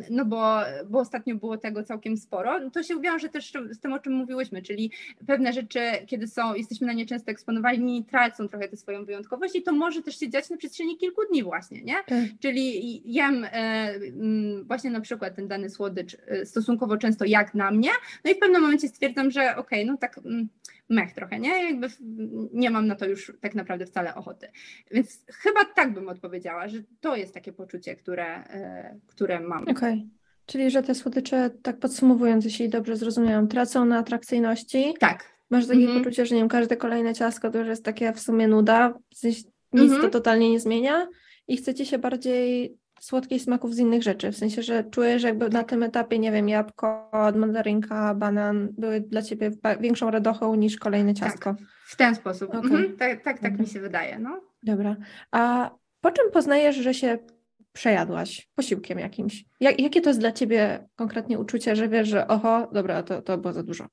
[0.10, 0.60] no bo,
[0.90, 2.70] bo ostatnio było tego całkiem sporo.
[2.70, 4.92] To się wiąże też z tym, o czym mówiłyśmy, czyli
[5.28, 9.72] pewne rzeczy, kiedy są, jesteśmy na nieczęsto eksponowani, tracą trochę tę swoją wyjątkowość i to
[9.72, 11.96] może też się dziać na przestrzeni kilku dni właśnie, nie?
[12.06, 12.24] Tak.
[12.40, 17.72] Czyli jem e, mm, właśnie na przykład ten dany słodycz e, stosunkowo często jak na
[17.72, 17.90] mnie,
[18.26, 20.48] no i w pewnym momencie stwierdzam, że okej, okay, no tak mm,
[20.90, 21.66] mech trochę, nie?
[21.66, 21.88] Jakby
[22.54, 24.48] nie mam na to już tak naprawdę wcale ochoty.
[24.92, 29.64] Więc chyba tak bym odpowiedziała, że to jest takie poczucie, które, e, które mam.
[29.64, 29.74] Okej.
[29.74, 30.23] Okay.
[30.46, 34.94] Czyli, że te słodycze, tak podsumowując, jeśli dobrze zrozumiałam, tracą na atrakcyjności.
[35.00, 35.34] Tak.
[35.50, 35.98] Masz takie mm -hmm.
[36.00, 39.46] poczucie, że nie wiem, każde kolejne ciasto to już jest takie w sumie nuda, nic
[39.74, 40.02] mm -hmm.
[40.02, 41.08] to totalnie nie zmienia
[41.48, 45.64] i chcecie się bardziej słodkich smaków z innych rzeczy, w sensie, że czujesz jakby na
[45.64, 51.54] tym etapie, nie wiem, jabłko, mandarynka, banan były dla ciebie większą radochą niż kolejne ciastko.
[51.54, 52.50] Tak, w ten sposób.
[52.50, 52.62] Okay.
[52.62, 54.20] Mhm, tak, tak, tak mi się wydaje.
[54.20, 54.42] No.
[54.64, 54.96] Dobra.
[55.32, 55.72] A
[56.02, 57.18] po czym poznajesz, że się
[57.74, 59.46] przejadłaś posiłkiem jakimś?
[59.60, 63.38] Jak, jakie to jest dla ciebie konkretnie uczucie, że wiesz, że oho, dobra, to, to
[63.38, 63.88] było za dużo?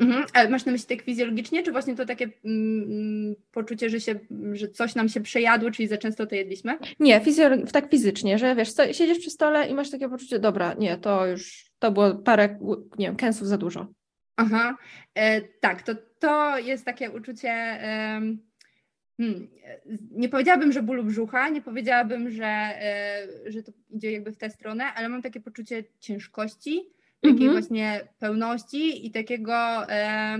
[0.00, 0.24] Mhm.
[0.32, 4.14] Ale masz na myśli tak fizjologicznie, czy właśnie to takie mm, poczucie, że, się,
[4.52, 6.78] że coś nam się przejadło, czyli za często to jedliśmy?
[7.00, 10.96] Nie, fizjolog- tak fizycznie, że wiesz, siedzisz przy stole i masz takie poczucie, dobra, nie,
[10.96, 12.58] to już, to było parę,
[12.98, 13.86] nie wiem, kęsów za dużo.
[14.36, 14.76] Aha,
[15.14, 18.20] e, tak, to, to jest takie uczucie, e,
[19.16, 19.48] hmm,
[20.10, 24.50] nie powiedziałabym, że bólu brzucha, nie powiedziałabym, że, e, że to idzie jakby w tę
[24.50, 26.82] stronę, ale mam takie poczucie ciężkości,
[27.20, 27.52] takiej mhm.
[27.52, 29.54] właśnie pełności i takiego.
[29.88, 30.38] E,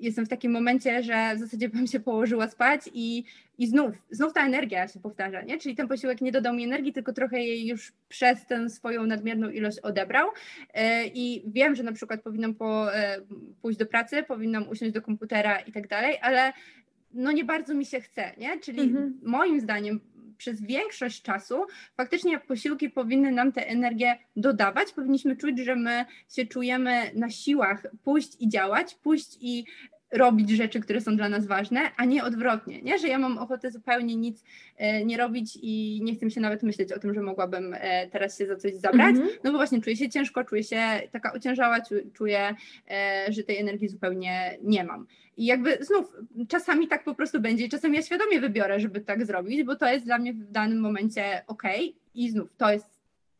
[0.00, 3.24] jestem w takim momencie, że w zasadzie bym się położyła spać i,
[3.58, 5.58] i znów, znów ta energia się powtarza, nie?
[5.58, 9.50] Czyli ten posiłek nie dodał mi energii, tylko trochę jej już przez tę swoją nadmierną
[9.50, 10.28] ilość odebrał.
[10.74, 13.20] E, I wiem, że na przykład powinnam po, e,
[13.62, 16.52] pójść do pracy, powinnam usiąść do komputera i tak dalej, ale
[17.14, 18.60] no nie bardzo mi się chce, nie?
[18.60, 19.20] Czyli mhm.
[19.22, 20.00] moim zdaniem
[20.38, 24.92] przez większość czasu faktycznie posiłki powinny nam tę energię dodawać.
[24.92, 26.04] Powinniśmy czuć, że my
[26.34, 29.64] się czujemy na siłach pójść i działać, pójść i
[30.12, 32.98] robić rzeczy, które są dla nas ważne, a nie odwrotnie, nie?
[32.98, 34.44] że ja mam ochotę zupełnie nic
[34.76, 38.38] e, nie robić i nie chcę się nawet myśleć o tym, że mogłabym e, teraz
[38.38, 39.38] się za coś zabrać, mm -hmm.
[39.44, 40.80] no bo właśnie czuję się ciężko, czuję się
[41.12, 41.78] taka ociężała,
[42.12, 42.54] czuję,
[42.90, 45.06] e, że tej energii zupełnie nie mam.
[45.36, 46.16] I jakby znów
[46.48, 50.04] czasami tak po prostu będzie, czasami ja świadomie wybiorę, żeby tak zrobić, bo to jest
[50.04, 51.62] dla mnie w danym momencie ok
[52.14, 52.93] i znów to jest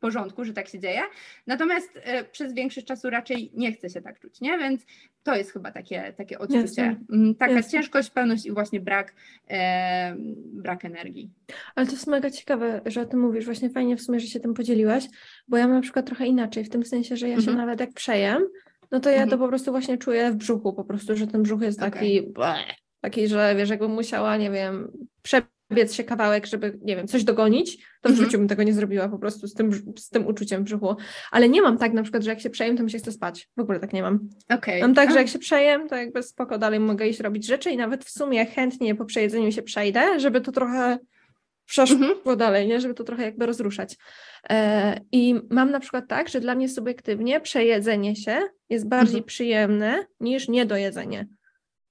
[0.05, 1.01] porządku, że tak się dzieje.
[1.47, 4.59] Natomiast e, przez większość czasu raczej nie chce się tak czuć, nie?
[4.59, 4.87] Więc
[5.23, 6.61] to jest chyba takie, takie odczucie.
[6.61, 6.97] Jasne.
[7.13, 7.71] Mm, taka Jasne.
[7.71, 9.15] ciężkość, pełność i właśnie brak,
[9.51, 10.15] e,
[10.53, 11.31] brak energii.
[11.75, 13.45] Ale to jest mega ciekawe, że o tym mówisz.
[13.45, 15.05] Właśnie fajnie w sumie, że się tym podzieliłaś,
[15.49, 17.57] bo ja mam na przykład trochę inaczej, w tym sensie, że ja się mhm.
[17.57, 18.43] nawet jak przejem,
[18.91, 19.31] no to ja mhm.
[19.31, 22.55] to po prostu właśnie czuję w brzuchu, po prostu, że ten brzuch jest taki, okay.
[23.01, 24.93] taki, że wiesz, jakbym musiała, nie wiem,
[25.23, 28.25] przebiec biec się kawałek, żeby, nie wiem, coś dogonić, to w mhm.
[28.27, 30.97] życiu bym tego nie zrobiła po prostu z tym, z tym uczuciem w brzuchu.
[31.31, 33.49] Ale nie mam tak na przykład, że jak się przejem, to mi się chce spać.
[33.57, 34.29] W ogóle tak nie mam.
[34.49, 34.81] Okay.
[34.81, 37.77] Mam tak, że jak się przejem, to jakby spoko, dalej mogę iść robić rzeczy i
[37.77, 40.99] nawet w sumie chętnie po przejedzeniu się przejdę, żeby to trochę
[41.67, 42.39] przeszło mhm.
[42.39, 42.81] dalej, nie?
[42.81, 43.97] żeby to trochę jakby rozruszać.
[44.51, 48.41] E, I mam na przykład tak, że dla mnie subiektywnie przejedzenie się
[48.71, 49.25] jest bardziej mhm.
[49.25, 51.27] przyjemne niż niedojedzenie.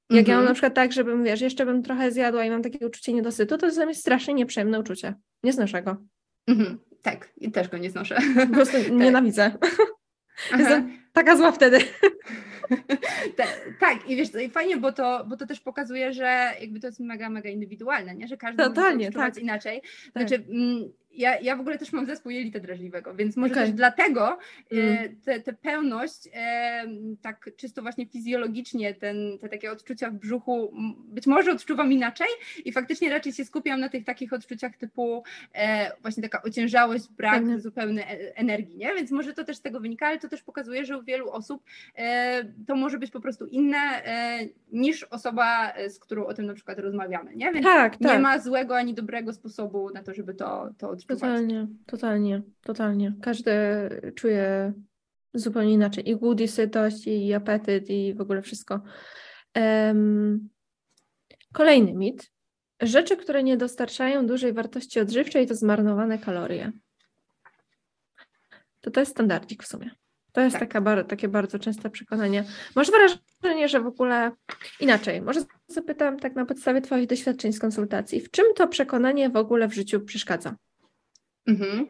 [0.09, 0.27] Jak mhm.
[0.27, 0.45] ja mam mhm.
[0.45, 3.65] na przykład tak, żebym, wiesz, jeszcze bym trochę zjadła i mam takie uczucie niedosytu, to
[3.65, 5.13] jest dla mnie strasznie nieprzyjemne uczucie.
[5.43, 5.97] Nie znoszę go.
[6.47, 6.79] Mhm.
[7.01, 8.17] Tak, i też go nie znoszę.
[8.49, 8.91] Po prostu tak.
[8.91, 9.51] nienawidzę.
[10.57, 11.79] Jestem taka zła wtedy.
[13.79, 16.99] tak, i wiesz, i fajnie, bo to, bo to też pokazuje, że jakby to jest
[16.99, 18.27] mega, mega indywidualne, nie?
[18.27, 19.37] że każdy Totalnie, może to tak.
[19.37, 19.81] inaczej.
[20.13, 20.29] Tak.
[20.29, 23.65] Znaczy, mm, ja, ja w ogóle też mam zespół jelita drażliwego, więc może okay.
[23.65, 24.37] też dlatego
[24.71, 25.15] e, mm.
[25.25, 26.85] tę te, pełność, e,
[27.21, 32.27] tak czysto właśnie fizjologicznie, ten, te takie odczucia w brzuchu, być może odczuwam inaczej
[32.65, 37.37] i faktycznie raczej się skupiam na tych takich odczuciach typu e, właśnie taka ociężałość, brak
[37.37, 37.59] mm.
[37.59, 38.05] zupełnej
[38.35, 38.95] energii, nie?
[38.95, 41.63] Więc może to też z tego wynika, ale to też pokazuje, że u wielu osób
[42.67, 44.01] to może być po prostu inne
[44.71, 47.51] niż osoba, z którą o tym na przykład rozmawiamy, nie?
[47.51, 48.21] Więc tak, nie tak.
[48.21, 51.02] ma złego ani dobrego sposobu na to, żeby to, to odczuwać.
[51.07, 53.13] Totalnie, totalnie, totalnie.
[53.21, 53.51] Każdy
[54.15, 54.73] czuje
[55.33, 56.09] zupełnie inaczej.
[56.09, 58.81] I głód, i sytość, i apetyt, i w ogóle wszystko.
[59.55, 60.49] Um,
[61.53, 62.31] kolejny mit.
[62.81, 66.71] Rzeczy, które nie dostarczają dużej wartości odżywczej, to zmarnowane kalorie.
[68.81, 69.91] To to jest standardzik w sumie.
[70.31, 70.73] To jest tak.
[70.73, 72.43] taka, takie bardzo częste przekonanie.
[72.75, 74.31] Masz wrażenie, że w ogóle
[74.79, 75.21] inaczej.
[75.21, 78.21] Może zapytam tak na podstawie Twoich doświadczeń z konsultacji.
[78.21, 80.55] W czym to przekonanie w ogóle w życiu przeszkadza?
[81.47, 81.87] Mhm.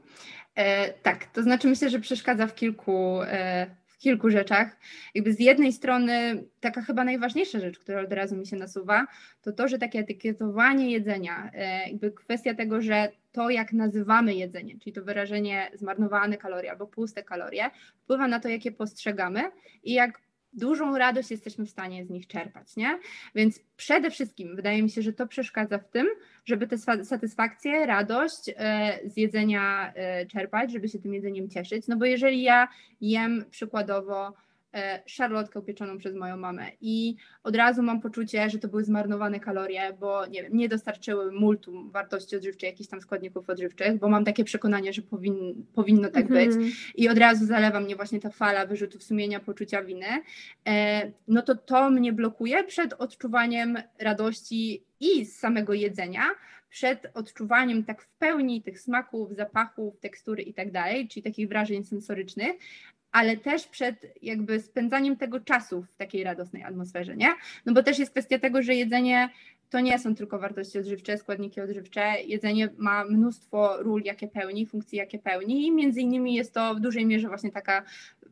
[0.56, 4.78] E, tak, to znaczy myślę, że przeszkadza w kilku, e, w kilku rzeczach.
[5.16, 9.08] Jakby z jednej strony taka chyba najważniejsza rzecz, która od razu mi się nasuwa,
[9.42, 14.80] to to, że takie etykietowanie jedzenia, e, jakby kwestia tego, że to jak nazywamy jedzenie,
[14.80, 17.70] czyli to wyrażenie zmarnowane kalorie albo puste kalorie,
[18.04, 19.42] wpływa na to, jakie postrzegamy
[19.84, 20.23] i jak
[20.54, 23.00] dużą radość jesteśmy w stanie z nich czerpać, nie?
[23.36, 26.08] Więc przede wszystkim wydaje mi się, że to przeszkadza w tym,
[26.46, 31.88] żeby tę satysfakcję, radość e, z jedzenia e, czerpać, żeby się tym jedzeniem cieszyć.
[31.88, 32.68] No bo jeżeli ja
[33.02, 34.34] jem przykładowo
[35.06, 36.68] szarlotkę upieczoną przez moją mamę.
[36.82, 41.32] I od razu mam poczucie, że to były zmarnowane kalorie, bo nie wiem, nie dostarczyły
[41.32, 46.28] multum wartości odżywczej, jakichś tam składników odżywczych, bo mam takie przekonanie, że powin, powinno tak
[46.28, 46.48] być.
[46.48, 46.72] Mhm.
[46.96, 50.06] i od razu zalewa mnie właśnie ta fala wyrzutów sumienia, poczucia winy,
[50.68, 56.24] e, no to to mnie blokuje przed odczuwaniem radości i z samego jedzenia,
[56.74, 61.84] przed odczuwaniem tak w pełni tych smaków, zapachów, tekstury i tak dalej, czyli takich wrażeń
[61.84, 62.56] sensorycznych,
[63.14, 67.34] ale też przed jakby spędzaniem tego czasu w takiej radosnej atmosferze, nie?
[67.66, 69.30] No bo też jest kwestia tego, że jedzenie
[69.70, 72.14] to nie są tylko wartości odżywcze, składniki odżywcze.
[72.26, 76.80] Jedzenie ma mnóstwo ról, jakie pełni, funkcji, jakie pełni i między innymi jest to w
[76.80, 77.84] dużej mierze właśnie taka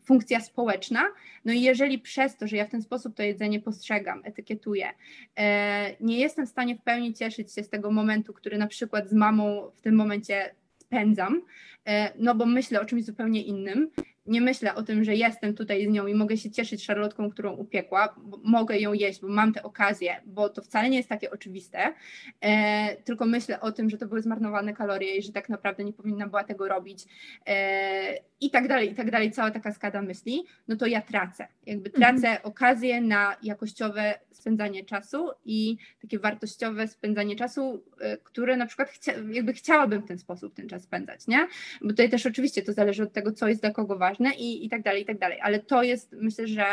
[0.04, 1.04] funkcja społeczna.
[1.46, 4.90] No i jeżeli przez to, że ja w ten sposób to jedzenie postrzegam, etykietuję,
[5.36, 9.10] e, nie jestem w stanie w pełni cieszyć się z tego momentu, który na przykład
[9.10, 11.42] z mamą w tym momencie spędzam,
[11.88, 13.90] e, no bo myślę o czymś zupełnie innym,
[14.26, 17.54] nie myślę o tym, że jestem tutaj z nią i mogę się cieszyć szarlotką, którą
[17.54, 21.94] upiekła, mogę ją jeść, bo mam tę okazję, bo to wcale nie jest takie oczywiste,
[22.42, 25.94] e, tylko myślę o tym, że to były zmarnowane kalorie i że tak naprawdę nie
[25.94, 27.06] powinna była tego robić.
[27.48, 31.48] E, i tak dalej, i tak dalej, cała taka skada myśli, no to ja tracę.
[31.66, 32.40] Jakby tracę mhm.
[32.44, 39.14] okazję na jakościowe spędzanie czasu i takie wartościowe spędzanie czasu, e, które na przykład chcia,
[39.32, 41.48] jakby chciałabym w ten sposób ten czas spędzać, nie?
[41.82, 44.66] Bo tutaj też oczywiście to zależy od tego, co jest dla kogo ważne, ważne i,
[44.66, 45.40] i tak dalej, i tak dalej.
[45.42, 46.66] Ale to jest, myślę, że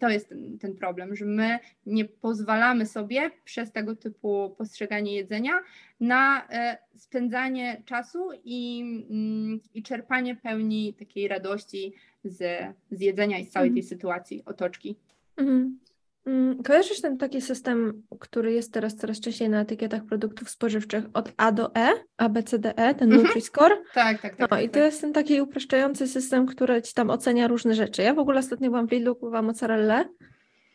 [0.00, 5.52] to jest ten, ten problem, że my nie pozwalamy sobie przez tego typu postrzeganie jedzenia
[6.00, 8.80] na e, spędzanie czasu i,
[9.10, 11.92] mm, i czerpanie pełni takiej radości
[12.24, 13.88] z, z jedzenia i z całej tej mhm.
[13.88, 14.96] sytuacji, otoczki.
[15.36, 15.78] Mhm.
[16.26, 21.32] Mm, kojarzysz ten taki system, który jest teraz coraz częściej na etykietach produktów spożywczych od
[21.36, 23.28] A do E, A, B, C, D, E, ten mhm.
[23.28, 23.76] Nutri-Score?
[23.94, 24.38] Tak, tak, tak.
[24.38, 24.82] No tak, i to tak.
[24.82, 28.02] jest ten taki upraszczający system, który ci tam ocenia różne rzeczy.
[28.02, 30.04] Ja w ogóle ostatnio byłam w Lidlu, kupowałam mozzarellę,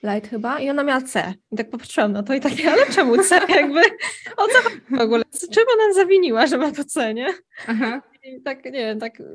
[0.04, 1.34] light chyba, i ona miała C.
[1.52, 3.40] I tak popatrzyłam na to i takie, ale czemu C?
[3.56, 3.82] Jakby,
[4.38, 5.24] o co w ogóle?
[5.52, 7.28] Czym ona zawiniła, że ma to C, nie?
[7.68, 8.02] Aha.
[8.44, 9.26] Tak, nie wiem, tak y,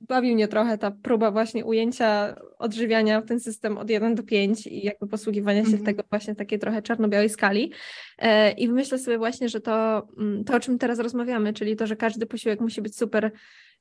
[0.00, 4.66] bawi mnie trochę ta próba właśnie ujęcia odżywiania w ten system od 1 do 5
[4.66, 5.84] i jakby posługiwania się mm -hmm.
[5.84, 7.72] tego właśnie takiej trochę czarno-białej skali.
[8.18, 11.86] E, I myślę sobie właśnie, że to, mm, to, o czym teraz rozmawiamy, czyli to,
[11.86, 13.30] że każdy posiłek musi być super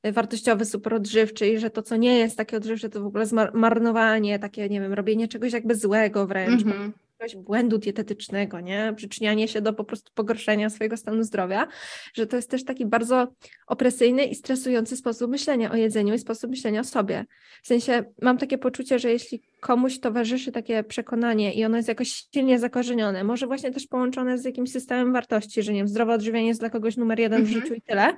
[0.05, 3.25] y, wartościowy, super odżywczy i że to, co nie jest takie odżywcze, to w ogóle
[3.25, 6.61] zmarnowanie, takie, nie wiem, robienie czegoś jakby złego wręcz.
[6.61, 8.93] Mm -hmm jakiegoś błędu dietetycznego, nie?
[8.95, 11.67] Przyczynianie się do po prostu pogorszenia swojego stanu zdrowia,
[12.13, 13.27] że to jest też taki bardzo
[13.67, 17.25] opresyjny i stresujący sposób myślenia o jedzeniu i sposób myślenia o sobie.
[17.63, 22.27] W sensie mam takie poczucie, że jeśli komuś towarzyszy takie przekonanie i ono jest jakoś
[22.33, 26.47] silnie zakorzenione, może właśnie też połączone z jakimś systemem wartości, że nie wiem, zdrowe odżywianie
[26.47, 27.59] jest dla kogoś numer jeden mhm.
[27.59, 28.15] w życiu i tyle,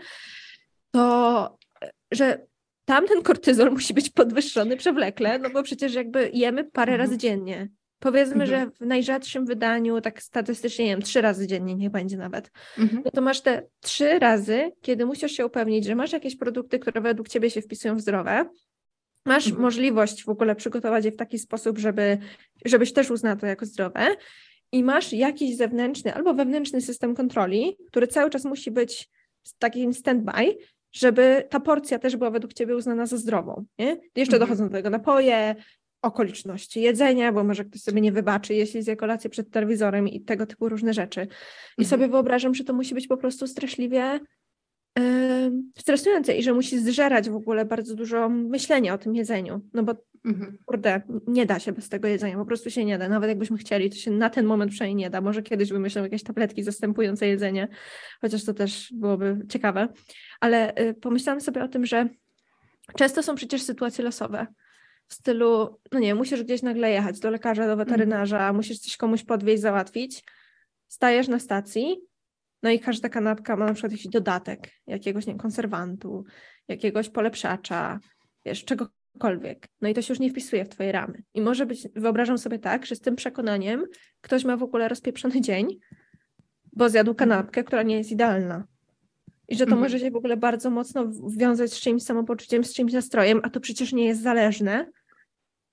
[0.91, 1.57] to
[2.11, 2.45] że
[2.85, 7.09] tamten kortyzol musi być podwyższony przewlekle, no bo przecież jakby jemy parę mhm.
[7.09, 7.69] razy dziennie.
[8.01, 8.49] Powiedzmy, mhm.
[8.49, 13.01] że w najrzadszym wydaniu, tak statystycznie, nie wiem, trzy razy dziennie niech będzie nawet, mhm.
[13.05, 17.01] no to masz te trzy razy, kiedy musisz się upewnić, że masz jakieś produkty, które
[17.01, 18.45] według ciebie się wpisują w zdrowe,
[19.25, 19.61] masz mhm.
[19.61, 22.17] możliwość w ogóle przygotować je w taki sposób, żeby,
[22.65, 24.07] żebyś też uznał to jako zdrowe
[24.71, 29.09] i masz jakiś zewnętrzny albo wewnętrzny system kontroli, który cały czas musi być
[29.59, 30.55] takim stand-by,
[30.91, 33.65] żeby ta porcja też była według ciebie uznana za zdrową.
[33.79, 33.97] Nie?
[34.15, 34.39] Jeszcze mhm.
[34.39, 35.55] dochodzą do tego napoje,
[36.01, 40.45] okoliczności jedzenia, bo może ktoś sobie nie wybaczy, jeśli zje kolację przed telewizorem i tego
[40.45, 41.21] typu różne rzeczy.
[41.77, 41.87] I mhm.
[41.87, 44.19] sobie wyobrażam, że to musi być po prostu straszliwie
[44.99, 45.03] yy,
[45.77, 49.95] stresujące i że musi zżerać w ogóle bardzo dużo myślenia o tym jedzeniu, no bo
[50.25, 50.57] mhm.
[50.65, 53.09] kurde, nie da się bez tego jedzenia, po prostu się nie da.
[53.09, 55.21] Nawet jakbyśmy chcieli, to się na ten moment przynajmniej nie da.
[55.21, 57.67] Może kiedyś wymyślą jakieś tabletki zastępujące jedzenie,
[58.21, 59.87] chociaż to też byłoby ciekawe.
[60.39, 62.09] Ale yy, pomyślałam sobie o tym, że
[62.97, 64.47] często są przecież sytuacje losowe
[65.11, 68.55] w stylu, no nie, musisz gdzieś nagle jechać do lekarza, do weterynarza, mm.
[68.55, 70.23] musisz coś komuś podwieźć, załatwić,
[70.87, 71.97] stajesz na stacji,
[72.63, 76.23] no i każda kanapka ma na przykład jakiś dodatek, jakiegoś nie, konserwantu,
[76.67, 77.99] jakiegoś polepszacza,
[78.45, 79.67] wiesz, czegokolwiek.
[79.81, 81.23] No i to się już nie wpisuje w twoje ramy.
[81.33, 83.85] I może być, wyobrażam sobie tak, że z tym przekonaniem
[84.21, 85.79] ktoś ma w ogóle rozpieprzony dzień,
[86.73, 88.63] bo zjadł kanapkę, która nie jest idealna.
[89.47, 89.81] I że to mhm.
[89.81, 93.59] może się w ogóle bardzo mocno wiązać z czyimś samopoczuciem, z czyimś nastrojem, a to
[93.59, 94.91] przecież nie jest zależne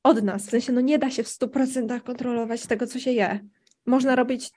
[0.02, 0.46] od nas.
[0.46, 3.40] W sensie, no nie da się w 100% kontrolować tego, co się je.
[3.86, 4.50] Można robić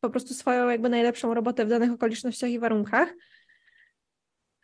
[0.00, 3.14] po prostu swoją jakby najlepszą robotę w danych okolicznościach i warunkach,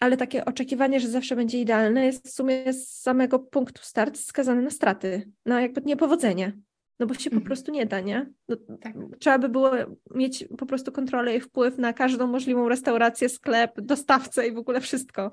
[0.01, 4.63] ale takie oczekiwanie, że zawsze będzie idealne jest w sumie z samego punktu start skazane
[4.63, 6.53] na straty, na jakby niepowodzenie.
[6.99, 7.47] No bo się po mhm.
[7.47, 8.31] prostu nie da, nie?
[8.49, 8.95] No, tak.
[9.19, 9.71] Trzeba by było
[10.15, 14.81] mieć po prostu kontrolę i wpływ na każdą możliwą restaurację, sklep, dostawcę i w ogóle
[14.81, 15.31] wszystko.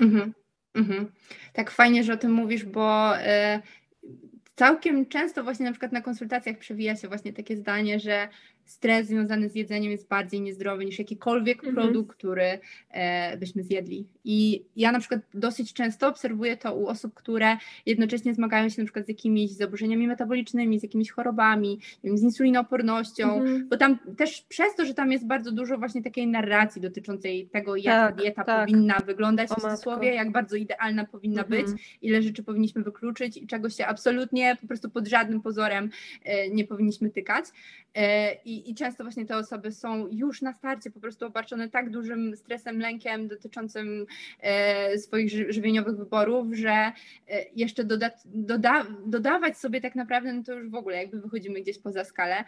[0.00, 0.34] Mhm.
[0.74, 1.12] Mhm.
[1.52, 3.22] Tak fajnie, że o tym mówisz, bo y,
[4.56, 8.28] całkiem często właśnie na przykład na konsultacjach przewija się właśnie takie zdanie, że
[8.66, 11.74] stres związany z jedzeniem jest bardziej niezdrowy niż jakikolwiek mhm.
[11.74, 12.58] produkt, który
[12.90, 14.06] e, byśmy zjedli.
[14.24, 17.56] I ja na przykład dosyć często obserwuję to u osób, które
[17.86, 23.68] jednocześnie zmagają się na przykład z jakimiś zaburzeniami metabolicznymi, z jakimiś chorobami, z insulinoopornością, mhm.
[23.68, 27.76] bo tam też przez to, że tam jest bardzo dużo właśnie takiej narracji dotyczącej tego,
[27.76, 28.60] jak tak, ta dieta tak.
[28.60, 31.64] powinna wyglądać w cudzysłowie, jak bardzo idealna powinna mhm.
[31.64, 35.90] być, ile rzeczy powinniśmy wykluczyć i czego się absolutnie po prostu pod żadnym pozorem
[36.24, 37.44] e, nie powinniśmy tykać.
[37.94, 41.90] E, I, I, często właśnie te osoby są już na starcie po prostu obarczone tak
[41.90, 44.06] dużym stresem, lękiem dotyczącym
[44.40, 46.92] e, swoich żywieniowych wyborów, że e,
[47.56, 51.78] jeszcze doda, doda, dodawać sobie tak naprawdę, no to już w ogóle jakby wychodzimy gdzieś
[51.78, 52.44] poza skalę.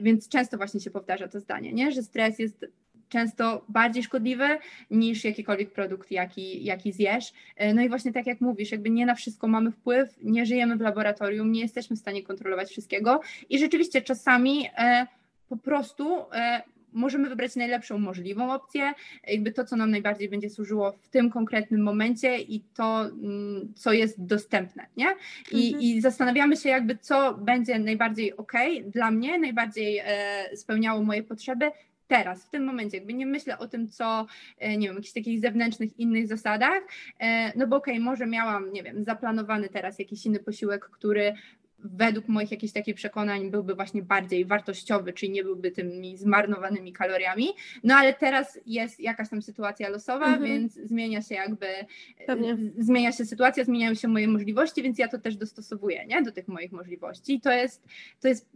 [0.00, 1.92] Więc często właśnie się powtarza to zdanie, nie?
[1.92, 2.66] że stres jest
[3.08, 4.58] często bardziej szkodliwy
[4.90, 7.32] niż jakikolwiek produkt, jaki, jaki zjesz.
[7.56, 10.76] E, no i właśnie tak jak mówisz, jakby nie na wszystko mamy wpływ, nie żyjemy
[10.76, 13.20] w laboratorium, nie jesteśmy w stanie kontrolować wszystkiego
[13.50, 15.06] i rzeczywiście czasami e,
[15.48, 18.92] po prostu e, możemy wybrać najlepszą możliwą opcję,
[19.26, 23.92] jakby to, co nam najbardziej będzie służyło w tym konkretnym momencie i to, mm, co
[23.92, 25.06] jest dostępne, nie?
[25.52, 25.82] I, mhm.
[25.82, 28.52] i zastanawiamy się jakby, co będzie najbardziej ok
[28.86, 31.70] dla mnie, najbardziej e, spełniało moje potrzeby
[32.08, 34.26] teraz, w tym momencie, jakby nie myślę o tym, co,
[34.58, 36.82] e, nie wiem, jakichś takich zewnętrznych, innych zasadach,
[37.56, 41.34] no bo okej, okay, może miałam, nie wiem, zaplanowany teraz jakiś inny posiłek, który
[41.78, 47.48] według moich jakichś takich przekonań byłby właśnie bardziej wartościowy, czyli nie byłby tymi zmarnowanymi kaloriami.
[47.84, 50.44] No ale teraz jest jakaś tam sytuacja losowa, mhm.
[50.44, 51.66] więc zmienia się jakby,
[52.26, 52.56] Pewnie.
[52.78, 56.48] zmienia się sytuacja, zmieniają się moje możliwości, więc ja to też dostosowuję, nie, do tych
[56.48, 57.34] moich możliwości.
[57.34, 57.84] I to jest,
[58.20, 58.48] to jest,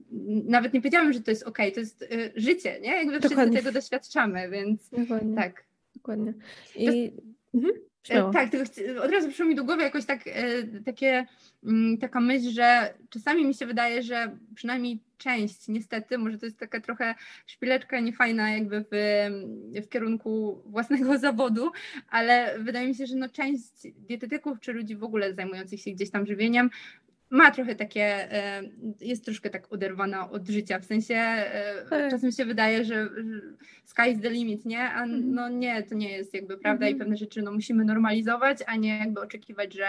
[0.44, 3.44] nawet nie powiedziałam, że to jest ok, to jest y, życie, nie, jakby Dokładnie.
[3.44, 5.36] wszyscy tego doświadczamy, więc Dokładnie.
[5.36, 5.64] tak.
[5.94, 6.34] Dokładnie.
[6.76, 6.86] I...
[6.86, 7.22] To,
[7.54, 7.89] mhm.
[8.08, 8.66] E, tak, tylko
[9.02, 11.26] od razu przyszło mi do głowy jakoś tak, e, takie,
[11.64, 16.58] mm, taka myśl, że czasami mi się wydaje, że przynajmniej część, niestety, może to jest
[16.58, 17.14] taka trochę
[17.46, 18.96] szpileczka niefajna jakby w,
[19.86, 21.70] w kierunku własnego zawodu,
[22.10, 23.72] ale wydaje mi się, że no część
[24.08, 26.70] dietetyków czy ludzi w ogóle zajmujących się gdzieś tam żywieniem
[27.30, 28.62] ma trochę takie, e,
[29.00, 32.10] jest troszkę tak oderwana od życia, w sensie e, tak.
[32.10, 33.08] czasem się wydaje, że
[33.84, 34.80] sky is the limit, nie?
[34.80, 35.34] A mhm.
[35.34, 36.98] no nie, to nie jest jakby prawda i mhm.
[36.98, 39.88] pewne rzeczy no, musimy normalizować, a nie jakby oczekiwać, że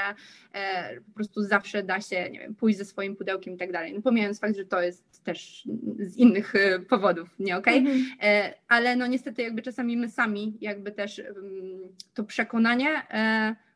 [0.53, 3.93] e, po prostu zawsze da się, nie wiem, pójść ze swoim pudełkiem i tak dalej.
[3.93, 5.67] No pomijając fakt, że to jest też
[5.99, 6.53] z innych
[6.89, 7.93] powodów nie okej, okay?
[7.93, 8.53] mhm.
[8.67, 11.35] ale no niestety jakby czasami my sami jakby też mm,
[12.13, 12.89] to przekonanie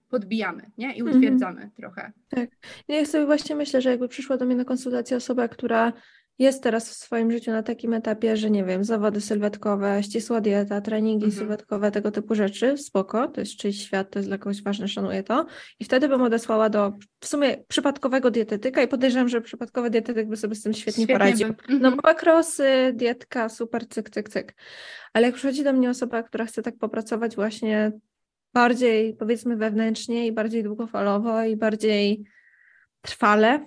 [0.10, 0.94] podbijamy nie?
[0.96, 1.18] i mhm.
[1.18, 1.72] utwierdzamy mhm.
[1.72, 2.12] trochę.
[2.30, 2.50] Tak.
[2.88, 5.94] Ja sobie właśnie myślę, że jakby przyszła do mnie na konsultację osoba, która
[6.40, 10.82] jest teraz w swoim życiu na takim etapie, że nie wiem, zawody sylwetkowe, ścisła dieta,
[10.82, 11.40] treningi mhm.
[11.40, 15.24] sylwetkowe, tego typu rzeczy, spoko, to jest czyjś świat, to jest dla kogoś ważne, szanuję
[15.24, 15.46] to.
[15.80, 20.38] I wtedy bym odesłała do w sumie przypadkowego dietetyka i podejrzewam, że przypadkowy dietetyk by
[20.38, 21.48] sobie z tym świetnie, świetnie poradził.
[21.48, 21.74] By.
[21.74, 21.82] Mhm.
[21.82, 24.56] No makrosy, dietka, super, cyk, cyk, cyk.
[25.14, 27.92] Ale jak przychodzi do mnie osoba, która chce tak popracować właśnie
[28.56, 32.24] bardziej powiedzmy wewnętrznie i bardziej długofalowo i bardziej
[33.02, 33.66] trwale,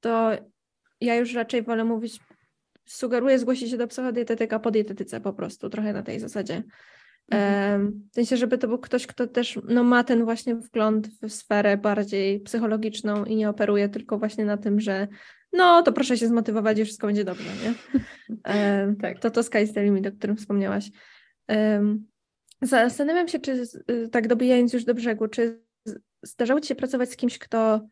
[0.00, 0.30] to
[1.00, 2.20] ja już raczej wolę mówić,
[2.86, 6.62] sugeruję zgłosić się do psychodietetyka po dietetyce po prostu, trochę na tej zasadzie.
[7.30, 8.08] Mhm.
[8.10, 11.76] W sensie, żeby to był ktoś, kto też no, ma ten właśnie wgląd w sferę
[11.76, 15.08] bardziej psychologiczną i nie operuje tylko właśnie na tym, że
[15.52, 17.74] no to proszę się zmotywować i wszystko będzie dobrze, nie?
[19.02, 19.18] tak.
[19.18, 20.90] To to sky's the limit, o którym wspomniałaś.
[22.62, 25.62] Zastanawiam się, czy y, tak dobijając już do brzegu, czy
[26.22, 27.88] zdarzało Ci się pracować z kimś, kto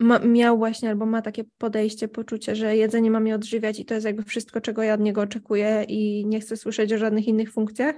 [0.00, 3.94] ma, miał właśnie albo ma takie podejście, poczucie, że jedzenie ma mnie odżywiać i to
[3.94, 7.52] jest jakby wszystko, czego ja od niego oczekuję i nie chcę słyszeć o żadnych innych
[7.52, 7.94] funkcjach?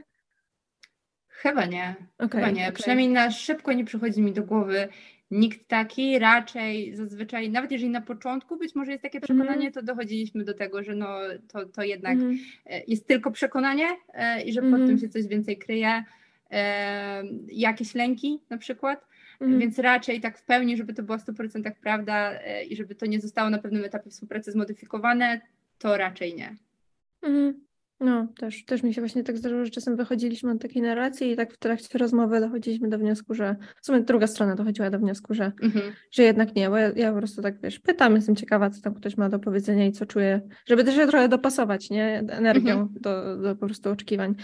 [1.29, 1.97] Chyba nie.
[2.19, 2.63] Okay, Chyba nie.
[2.63, 2.73] Okay.
[2.73, 4.89] Przynajmniej na szybko nie przychodzi mi do głowy
[5.33, 9.39] nikt taki, raczej zazwyczaj, nawet jeżeli na początku być może jest takie mhm.
[9.39, 9.73] przekonanie, mm.
[9.73, 11.19] to dochodziliśmy do tego, że no,
[11.49, 12.39] to, to jednak mm.
[12.89, 14.73] jest tylko przekonanie e, i że mm.
[14.73, 14.99] pod tym mhm.
[14.99, 16.05] się coś więcej kryje,
[16.51, 19.07] e, jakieś lęki na przykład,
[19.41, 19.61] mhm.
[19.61, 22.33] więc raczej tak w pełni, żeby to była w 100% prawda
[22.69, 25.41] i żeby to nie zostało na pewnym etapie współpracy zmodyfikowane,
[25.79, 26.57] to raczej nie.
[28.03, 31.37] No, też, też mi się właśnie tak zdarzyło, że czasem wychodziliśmy od takiej narracji i
[31.37, 35.35] tak w trakcie rozmowy dochodziliśmy do wniosku, że w sumie druga strona dochodziła do wniosku,
[35.35, 35.93] że, mhm.
[36.11, 38.95] że jednak nie, bo ja, ja, po prostu tak, wiesz, pytam, jestem ciekawa, co tam
[38.95, 42.89] ktoś ma do powiedzenia i co czuję, żeby też się trochę dopasować, nie, energią mhm.
[43.01, 44.35] do, do po prostu oczekiwań.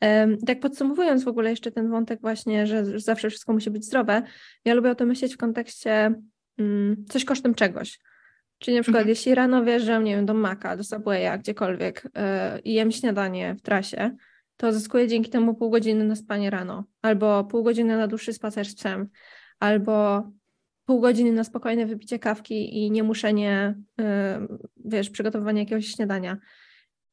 [0.00, 4.22] Um, tak podsumowując w ogóle jeszcze ten wątek właśnie, że zawsze wszystko musi być zdrowe,
[4.64, 6.14] ja lubię o tym myśleć w kontekście
[6.58, 7.98] um, coś kosztem czegoś.
[8.58, 9.08] Czyli na przykład, mhm.
[9.08, 13.62] jeśli rano wjeżdżam, nie wiem, do Maka, do Subwaya, gdziekolwiek yy, i jem śniadanie w
[13.62, 14.16] trasie,
[14.56, 18.66] to zyskuję dzięki temu pół godziny na spanie rano, albo pół godziny na dłuższy spacer
[18.66, 19.08] z psem,
[19.58, 20.22] albo
[20.84, 23.74] pół godziny na spokojne wypicie kawki i nie muszenie,
[24.84, 26.38] wiesz, przygotowywania jakiegoś śniadania.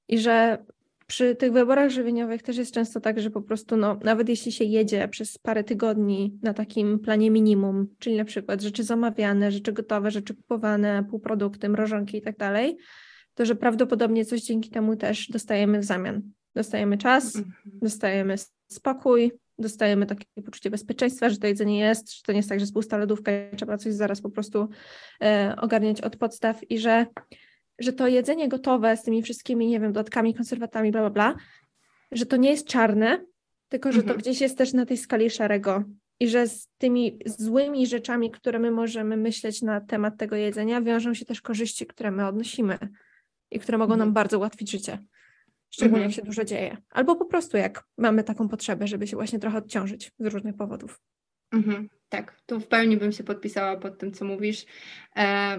[0.08, 0.66] I że
[1.08, 4.64] przy tych wyborach żywieniowych też jest często tak, że po prostu, no, nawet jeśli się
[4.64, 10.12] jedzie przez parę tygodni na takim planie minimum, czyli na przykład rzeczy zamawiane, rzeczy gotowe,
[10.12, 12.78] rzeczy kupowane, półprodukty, mrożonki i tak dalej,
[13.34, 16.22] to że prawdopodobnie coś dzięki temu też dostajemy w zamian.
[16.56, 17.53] Dostajemy czas, mhm.
[17.66, 18.36] dostajemy
[18.68, 22.64] spokój, dostajemy takie poczucie bezpieczeństwa, że to jedzenie jest, że to nie jest tak, że
[22.64, 24.70] jest pusta lodówka i trzeba coś zaraz po prostu
[25.22, 27.06] e, ogarniać od podstaw i że
[27.80, 31.36] że to jedzenie gotowe z tymi wszystkimi, nie wiem, dodatkami, konserwatami, bla, bla, bla,
[32.11, 33.26] że to nie jest czarne,
[33.69, 34.15] tylko że mhm.
[34.17, 35.84] to gdzieś jest też na tej skali szarego.
[36.19, 41.13] I że z tymi złymi rzeczami, które my możemy myśleć na temat tego jedzenia, wiążą
[41.13, 42.78] się też korzyści, które my odnosimy
[43.51, 44.13] i które mogą nam mhm.
[44.13, 44.97] bardzo ułatwić życie.
[45.69, 46.11] Szczególnie mhm.
[46.11, 46.78] jak się dużo dzieje.
[46.89, 51.01] Albo po prostu jak mamy taką potrzebę, żeby się właśnie trochę odciążyć z różnych powodów.
[51.51, 54.65] Mhm, tak, tu w pełni bym się podpisała pod tym, co mówisz.
[55.15, 55.57] E,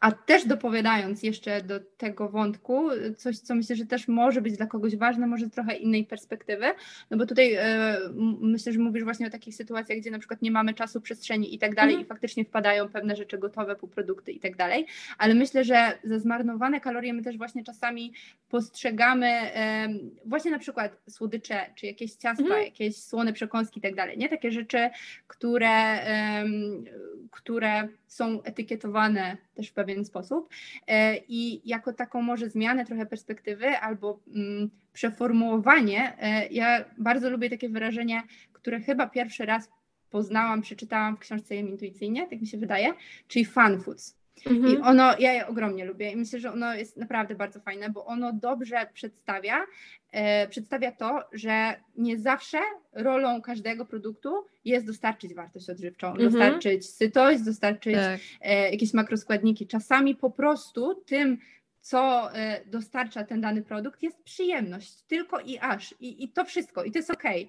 [0.00, 4.66] a też dopowiadając jeszcze do tego wątku, coś, co myślę, że też może być dla
[4.66, 6.66] kogoś ważne, może trochę innej perspektywy,
[7.10, 7.96] no bo tutaj e,
[8.40, 11.58] myślę, że mówisz właśnie o takich sytuacjach, gdzie na przykład nie mamy czasu, przestrzeni i
[11.58, 12.06] tak dalej mhm.
[12.06, 14.86] i faktycznie wpadają pewne rzeczy gotowe, półprodukty i tak dalej,
[15.18, 18.12] ale myślę, że za zmarnowane kalorie my też właśnie czasami
[18.48, 19.88] postrzegamy e,
[20.24, 22.64] właśnie na przykład słodycze, czy jakieś ciasta, mhm.
[22.64, 24.28] jakieś słone przekąski i tak dalej, nie?
[24.28, 24.90] Takie rzeczy,
[25.26, 26.44] które, e,
[27.30, 30.48] które są etykietowane też w pewien sposób
[30.86, 37.50] e, i jako taką może zmianę trochę perspektywy albo mm, przeformułowanie, e, ja bardzo lubię
[37.50, 39.68] takie wyrażenie, które chyba pierwszy raz
[40.10, 42.94] poznałam, przeczytałam w książce Jem Intuicyjnie, tak mi się wydaje,
[43.28, 44.17] czyli fun foods.
[44.46, 44.74] Mhm.
[44.74, 48.06] I ono, ja je ogromnie lubię i myślę, że ono jest naprawdę bardzo fajne, bo
[48.06, 49.66] ono dobrze przedstawia,
[50.12, 52.58] e, przedstawia to, że nie zawsze
[52.92, 56.30] rolą każdego produktu jest dostarczyć wartość odżywczą, mhm.
[56.30, 58.20] dostarczyć sytość, dostarczyć tak.
[58.40, 59.66] e, jakieś makroskładniki.
[59.66, 61.38] Czasami po prostu tym
[61.88, 65.94] co e, dostarcza ten dany produkt, jest przyjemność, tylko i aż.
[66.00, 67.24] I, i to wszystko, i to jest ok.
[67.24, 67.46] E,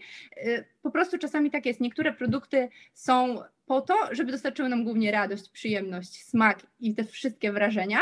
[0.82, 1.80] po prostu czasami tak jest.
[1.80, 7.52] Niektóre produkty są po to, żeby dostarczyły nam głównie radość, przyjemność, smak i te wszystkie
[7.52, 8.00] wrażenia.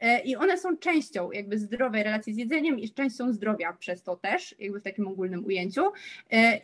[0.00, 4.16] E, I one są częścią jakby zdrowej relacji z jedzeniem i częścią zdrowia przez to
[4.16, 5.82] też, jakby w takim ogólnym ujęciu.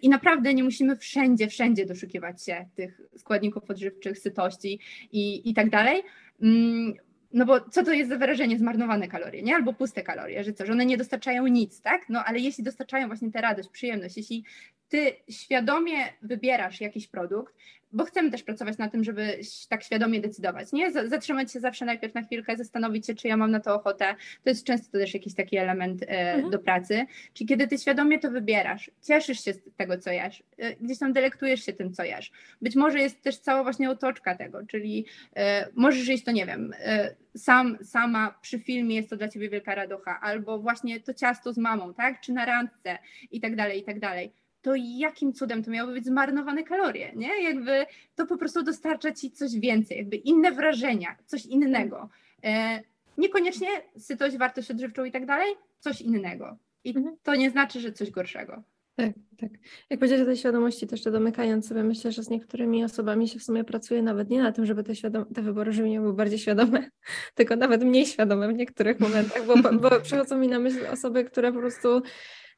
[0.03, 4.79] I naprawdę nie musimy wszędzie, wszędzie doszukiwać się tych składników odżywczych, sytości
[5.13, 6.03] i, i tak dalej
[6.43, 6.95] mm,
[7.35, 9.55] no bo co to jest za wyrażenie zmarnowane kalorie, nie?
[9.55, 12.09] Albo puste kalorie, że co, że one nie dostarczają nic, tak?
[12.09, 14.45] No ale jeśli dostarczają właśnie tę radość, przyjemność, jeśli
[14.89, 17.55] ty świadomie wybierasz jakiś produkt,
[17.95, 20.93] bo chcemy też pracować na tym, żeby tak świadomie decydować, nie?
[20.93, 24.15] Zatrzymać się zawsze najpierw na chwilkę, zastanowić się, czy ja mam na to ochotę.
[24.45, 26.51] To jest często też jakiś taki element e, mhm.
[26.51, 27.07] do pracy.
[27.33, 31.13] Czyli kiedy ty świadomie to wybierasz, cieszysz się z tego, co jesz, e, gdzieś tam
[31.13, 32.33] delektujesz się tym, co jesz.
[32.63, 35.07] Być może jest też cała właśnie otoczka tego, czyli
[35.37, 39.51] e, możesz jeść to, nie wiem, e, sam, sama przy filmie jest to dla ciebie
[39.51, 42.21] wielka radocha, albo właśnie to ciasto z mamą, tak?
[42.21, 42.99] Czy na randce
[43.31, 44.33] i tak dalej, i tak dalej
[44.65, 47.43] to jakim cudem to miały być zmarnowane kalorie, nie?
[47.43, 52.09] Jakby to po prostu dostarcza ci coś więcej, jakby inne wrażenia, coś innego.
[52.45, 52.81] E,
[53.19, 56.57] niekoniecznie sytość, wartość odżywczą i tak dalej, coś innego.
[56.85, 57.17] I mhm.
[57.23, 58.63] to nie znaczy, że coś gorszego.
[58.97, 59.51] Tak, tak.
[59.91, 63.39] Jak powiedziałeś o tej świadomości, też to domykając sobie, myślę, że z niektórymi osobami się
[63.39, 64.93] w sumie pracuje nawet nie na tym, żeby te,
[65.35, 66.89] te wybory żywieniowe były bardziej świadome,
[67.35, 71.53] tylko nawet mniej świadome w niektórych momentach, bo, bo przychodzą mi na myśl osoby, które
[71.53, 72.03] po prostu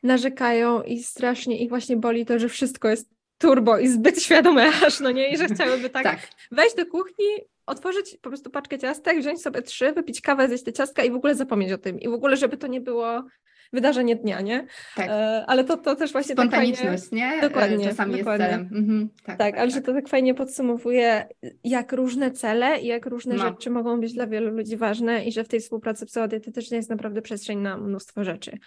[0.03, 5.01] narzekają i strasznie ich właśnie boli to, że wszystko jest turbo i zbyt świadome aż,
[5.01, 6.29] no nie, i że chciałyby tak, tak.
[6.51, 7.27] wejść do kuchni,
[7.67, 11.15] otworzyć po prostu paczkę ciastek, wziąć sobie trzy, wypić kawę, zjeść te ciastka i w
[11.15, 13.25] ogóle zapomnieć o tym i w ogóle, żeby to nie było
[13.73, 14.67] wydarzenie dnia, nie?
[14.97, 15.09] Tak.
[15.09, 17.37] E, ale to, to też właśnie tak Spontaniczność, tak fajnie...
[17.37, 17.41] nie?
[17.41, 17.85] Dokładnie.
[17.89, 18.47] Czasami dokładnie.
[18.47, 18.71] jest celem.
[18.75, 19.09] Mhm.
[19.09, 19.85] Tak, tak, tak, ale że tak.
[19.85, 21.29] to tak fajnie podsumowuje,
[21.65, 23.45] jak różne cele i jak różne no.
[23.45, 27.23] rzeczy mogą być dla wielu ludzi ważne i że w tej współpracy psychodietetycznej jest naprawdę
[27.23, 28.59] przestrzeń na mnóstwo rzeczy.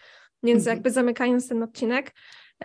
[0.44, 0.78] Więc mhm.
[0.78, 2.14] jakby zamykając ten odcinek,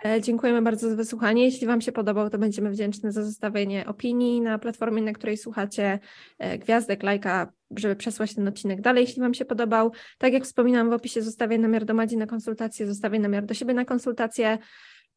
[0.05, 1.45] e, dziękujemy bardzo za wysłuchanie.
[1.45, 5.99] Jeśli Wam się podobał, to będziemy wdzięczni za zostawienie opinii na platformie, na której słuchacie,
[6.39, 9.91] e, gwiazdek, lajka, żeby przesłać ten odcinek dalej, jeśli Wam się podobał.
[10.17, 13.73] Tak jak wspominałam w opisie, zostawię namiar do Madzi na konsultację, zostawię namiar do siebie
[13.73, 14.57] na konsultację.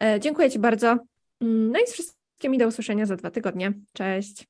[0.02, 0.98] E, dziękuję Ci bardzo.
[1.40, 3.72] Mm, no i z wszystkimi do usłyszenia za dwa tygodnie.
[3.92, 4.46] Cześć.